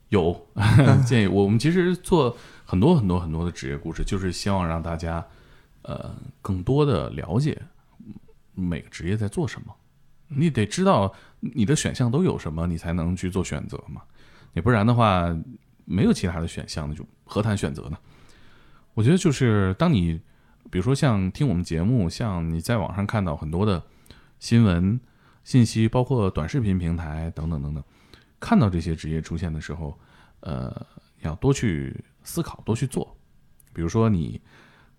[0.10, 0.48] 有
[1.08, 1.28] 建议。
[1.28, 5.26] 我们其实做很多很多很多的职业故事，就是希望让大家
[5.82, 7.60] 呃更多的了解
[8.54, 9.74] 每个职业在做什么。
[10.28, 14.02] 你得知道你的选项都有什么，你才能去做选择嘛。
[14.54, 15.36] 你不然的话，
[15.86, 17.98] 没有其他的选项，那就何谈选择呢？
[18.94, 20.20] 我觉得就是当你
[20.70, 23.84] 比如说像听我们节目，像你在网上看到很多的
[24.40, 25.00] 新闻
[25.44, 27.84] 信息，包括短视频平台等等等等，
[28.40, 30.00] 看到这些职业出现的时候，
[30.42, 30.86] 呃，
[31.22, 33.16] 要多去思考，多去做。
[33.74, 34.40] 比如说你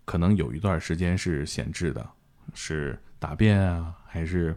[0.05, 2.07] 可能有一段时间是闲置的，
[2.53, 4.57] 是答辩啊，还是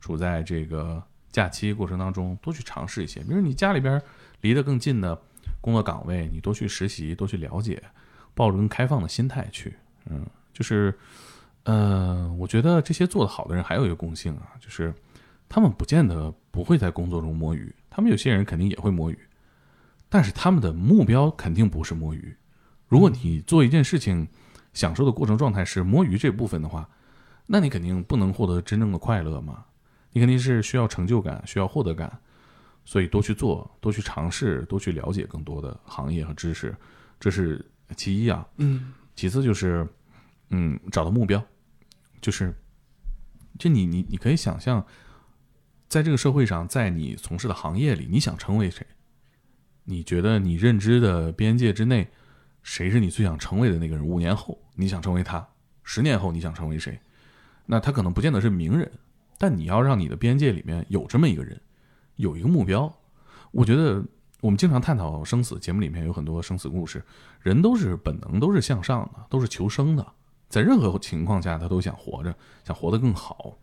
[0.00, 3.20] 处在这个假期过程当中，多去尝试一些。
[3.20, 4.00] 比如你家里边
[4.42, 5.20] 离得更近的
[5.60, 7.82] 工作岗位，你多去实习，多去了解，
[8.34, 9.74] 抱着更开放的心态去。
[10.10, 10.92] 嗯，就是，
[11.62, 14.92] 呃，我觉得这些做得好的人还有一个共性啊，就是
[15.48, 19.18] 他们不见得不会在工作中摸鱼，他们有些人肯定也会摸鱼，
[20.08, 22.36] 但是他们的目标肯定不是摸鱼。
[22.88, 24.28] 如果你做一件事情，
[24.72, 26.88] 享受的过程状态是摸鱼这部分的话，
[27.46, 29.64] 那你肯定不能获得真正的快乐嘛。
[30.12, 32.12] 你肯定是需要成就感，需要获得感，
[32.84, 36.74] 所以多去做，多去尝试，多去了解更多的行业和知识，
[37.18, 37.64] 这是
[37.94, 38.46] 其一啊。
[38.56, 39.88] 嗯其次就是，
[40.50, 41.40] 嗯，找到目标，
[42.20, 42.52] 就是，
[43.58, 44.84] 就你你你可以想象，
[45.88, 48.84] 在这个社会上，在你从事的行业里，你想成为谁？
[49.84, 52.08] 你觉得你认知的边界之内，
[52.62, 54.04] 谁是你最想成为的那个人？
[54.04, 55.46] 五年后你想成为他，
[55.84, 56.98] 十年后你想成为谁？
[57.66, 58.90] 那他可能不见得是名人，
[59.38, 61.60] 但你要让你的边界里面有这么一个人，
[62.16, 62.92] 有一个目标。
[63.52, 64.04] 我觉得
[64.44, 67.02] 我们经常探讨生死，节目里面有很多生死故事，
[67.40, 70.06] 人都是本能，都是向上的，都是求生的，
[70.50, 73.56] 在任何情况下他都想活着，想活得更好。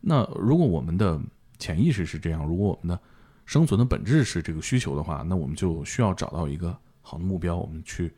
[0.00, 1.20] 那如果我们的
[1.60, 3.00] 潜意识是这样，如果我们的
[3.46, 8.12] 生存的本质是这个需求的话，那我们就需要找到一个好的目标，我们去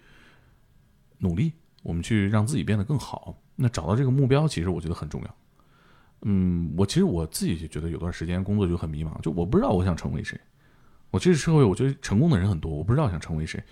[1.19, 3.37] 努力，我们去让自己变得更好。
[3.55, 5.37] 那找到这个目标，其实我觉得很重要。
[6.23, 10.41] 嗯，我其实我自己就觉得有段时间工作就很迷茫，就我不知道我想成为谁。
[11.11, 13.63] 我这个社会，我觉得成功的人很多，我不知道想成为谁。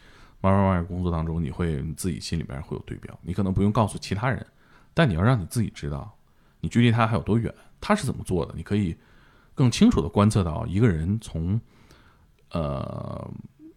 [0.40, 4.46] 慢慢慢慢工作当中，你会你自己心里边会有对标，你可能不用告诉其他人，
[4.94, 6.16] 但你要让你自己知道，
[6.60, 8.96] 你距离他还有多远，他是怎么做的，你可以
[9.52, 11.60] 更清楚的观测到一个人从，
[12.52, 13.28] 呃，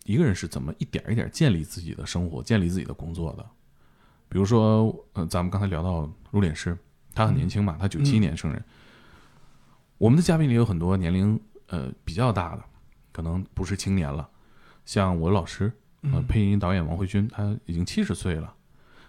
[0.06, 3.44] 一个人是怎么一点一点建立自己的生活，建立自己的工作的。
[4.30, 6.78] 比如说，呃，咱们刚才聊到入殓师，
[7.16, 8.64] 他很年轻嘛，他九七年生人。
[9.98, 12.64] 我们的嘉宾里有很多年龄呃比较大的，
[13.12, 14.30] 可能不是青年了，
[14.86, 18.54] 像我的老师，呃，配音导演王慧君，他已经七十岁了。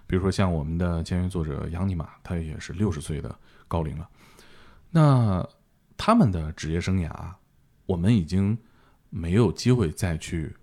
[0.07, 3.35] 比如说像我们的签约作者杨尼玛，他也是六十岁的
[3.67, 4.09] 高龄了。
[4.91, 5.47] 那
[5.97, 7.11] 他们的职业生涯，
[7.87, 8.59] 我们已经
[9.09, 10.55] 没有机会再去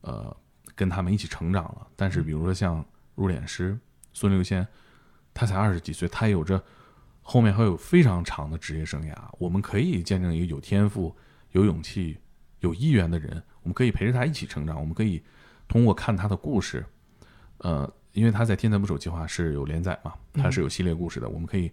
[0.00, 0.36] 呃
[0.74, 1.86] 跟他们一起成长了。
[1.94, 3.78] 但是比如说像入殓师
[4.12, 4.66] 孙六仙，
[5.32, 6.60] 他才二十几岁，他有着
[7.22, 9.14] 后面还有非常长的职业生涯。
[9.38, 11.14] 我们可以见证一个有天赋、
[11.52, 12.18] 有勇气、
[12.60, 14.78] 有意愿的人，我们可以陪着他一起成长。
[14.78, 15.22] 我们可以
[15.68, 16.84] 通过看他的故事，
[17.58, 21.70] 呃，因为他在《天才捕手计划》是有连载嘛，他是有系列故事的，我们可以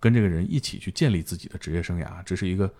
[0.00, 2.72] 跟这个人一起去建立自己的职业生涯，这是一个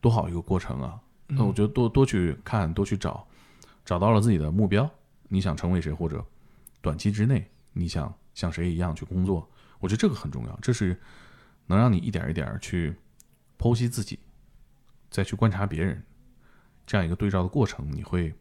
[0.00, 1.00] 多好一个过程啊！
[1.26, 3.26] 那我觉得多多去看，多去找，
[3.84, 4.88] 找到了自己的目标，
[5.28, 6.24] 你想成为谁，或者
[6.80, 9.48] 短期之内你想像谁一样去工作，
[9.78, 10.98] 我觉得这个很重要，这是
[11.66, 12.94] 能让你一点一点去
[13.58, 14.18] 剖析自己，
[15.10, 16.02] 再去观察别人，
[16.88, 18.34] 这样一个对照的过程，你会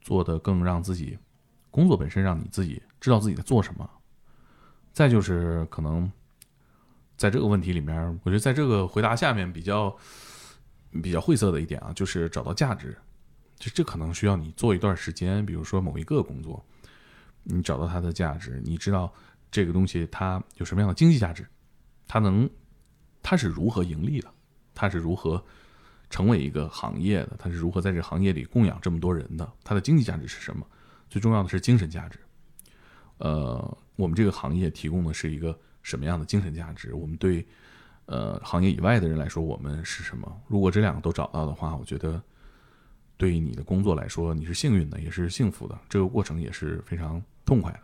[0.00, 1.18] 做的更让自己
[1.70, 3.86] 工作本身让你自己知道自己在做什么。
[4.94, 6.10] 再就是可能
[7.18, 9.94] 在这个问题里面，我觉得在这个回答下面比较
[11.02, 12.96] 比较晦涩的一点啊，就是找到价值，
[13.56, 16.64] 就这可能需要你做一段时间，比如说某一个工作，
[17.42, 19.12] 你找到它的价值，你知道
[19.50, 21.46] 这个东西它有什么样的经济价值，
[22.08, 22.48] 它能
[23.22, 24.32] 它是如何盈利的，
[24.74, 25.44] 它是如何
[26.14, 30.64] 成为一个行业的，它是如何在这行业里供养这么多人的，它的经济价值是什么？
[31.10, 32.20] 最重要的是精神价值。
[33.18, 36.94] 呃，我们这个行业提供的是一个什么样的精神价值？
[36.94, 37.44] 我们对
[38.06, 40.40] 呃行业以外的人来说，我们是什么？
[40.46, 42.22] 如果这两个都找到的话，我觉得
[43.16, 47.80] 对于你的工作来说，你是幸运的，也是幸福的，这个过程也是非常痛快的。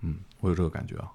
[0.00, 1.08] 嗯，我有这个感觉啊。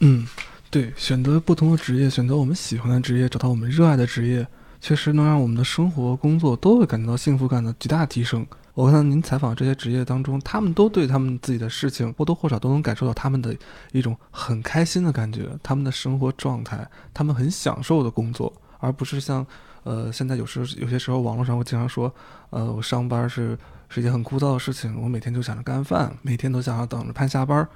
[0.00, 0.26] 嗯，
[0.68, 4.44] 对，选择不同的职业，选择我们喜欢的职业，找到我们热爱的职业，
[4.86, 8.46] 确实能让我们的生活、工作都会感觉到幸福感的极大提升。
[8.72, 13.52] 我看到您采访这些职业当中，他们都对他们自己的事情或多或少都能感受到他们的
[13.90, 19.44] 一种很开心的感觉，他们的生活状态，他们很享受的工作，而不是像，
[19.82, 22.14] 呃，现在有时有些时候网络上会经常说，
[22.50, 23.58] 呃，我上班是
[23.88, 27.68] 是一件很枯燥的事情，我每天就想着干饭，每天都想要等着盼下班。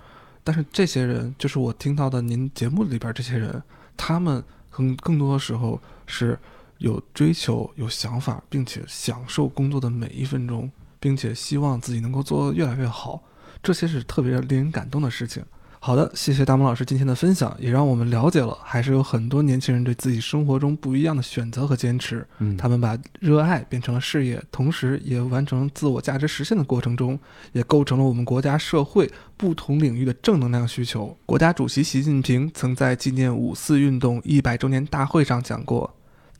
[0.45, 3.61] 但是这些人，就是我听到的您节目里边这些人，
[3.97, 6.39] 他们更更多的时候是
[6.81, 10.71] 有追求、有想法，并且享受工作的每一分钟。
[11.03, 13.23] 并且希望自己能够做得越来越好，
[13.63, 15.43] 这些是特别令人感动的事情。
[15.79, 22.27] 好的，谢谢大萌老师今天的分享，也让我们了解了，还是有很多年轻人对自己生活中不一样的选择和坚持。
[22.41, 27.19] 嗯，他们把热爱变成了事业，同时也完成自我价值实现的过程中，
[27.53, 31.17] 也构成了我们国家社会不同领域的正能量需求。
[31.25, 35.91] 国家主席习近平曾在纪念五四运动一百周年大会上讲过：“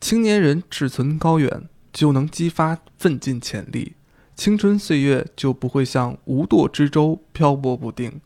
[0.01, 3.93] 青年人志存高远，就能激发奋进潜力。”
[4.35, 8.19] 青春岁月就不会像无舵之舟漂泊不定。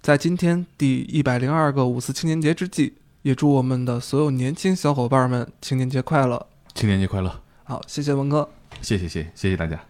[0.00, 6.46] 在今天第一百零二个五四青年节之际，也祝我们的所有年轻小伙伴们青年节快乐！
[6.74, 7.42] 青年节快乐！
[7.64, 8.48] 好，谢谢文哥，
[8.80, 9.89] 谢谢谢谢谢谢大家。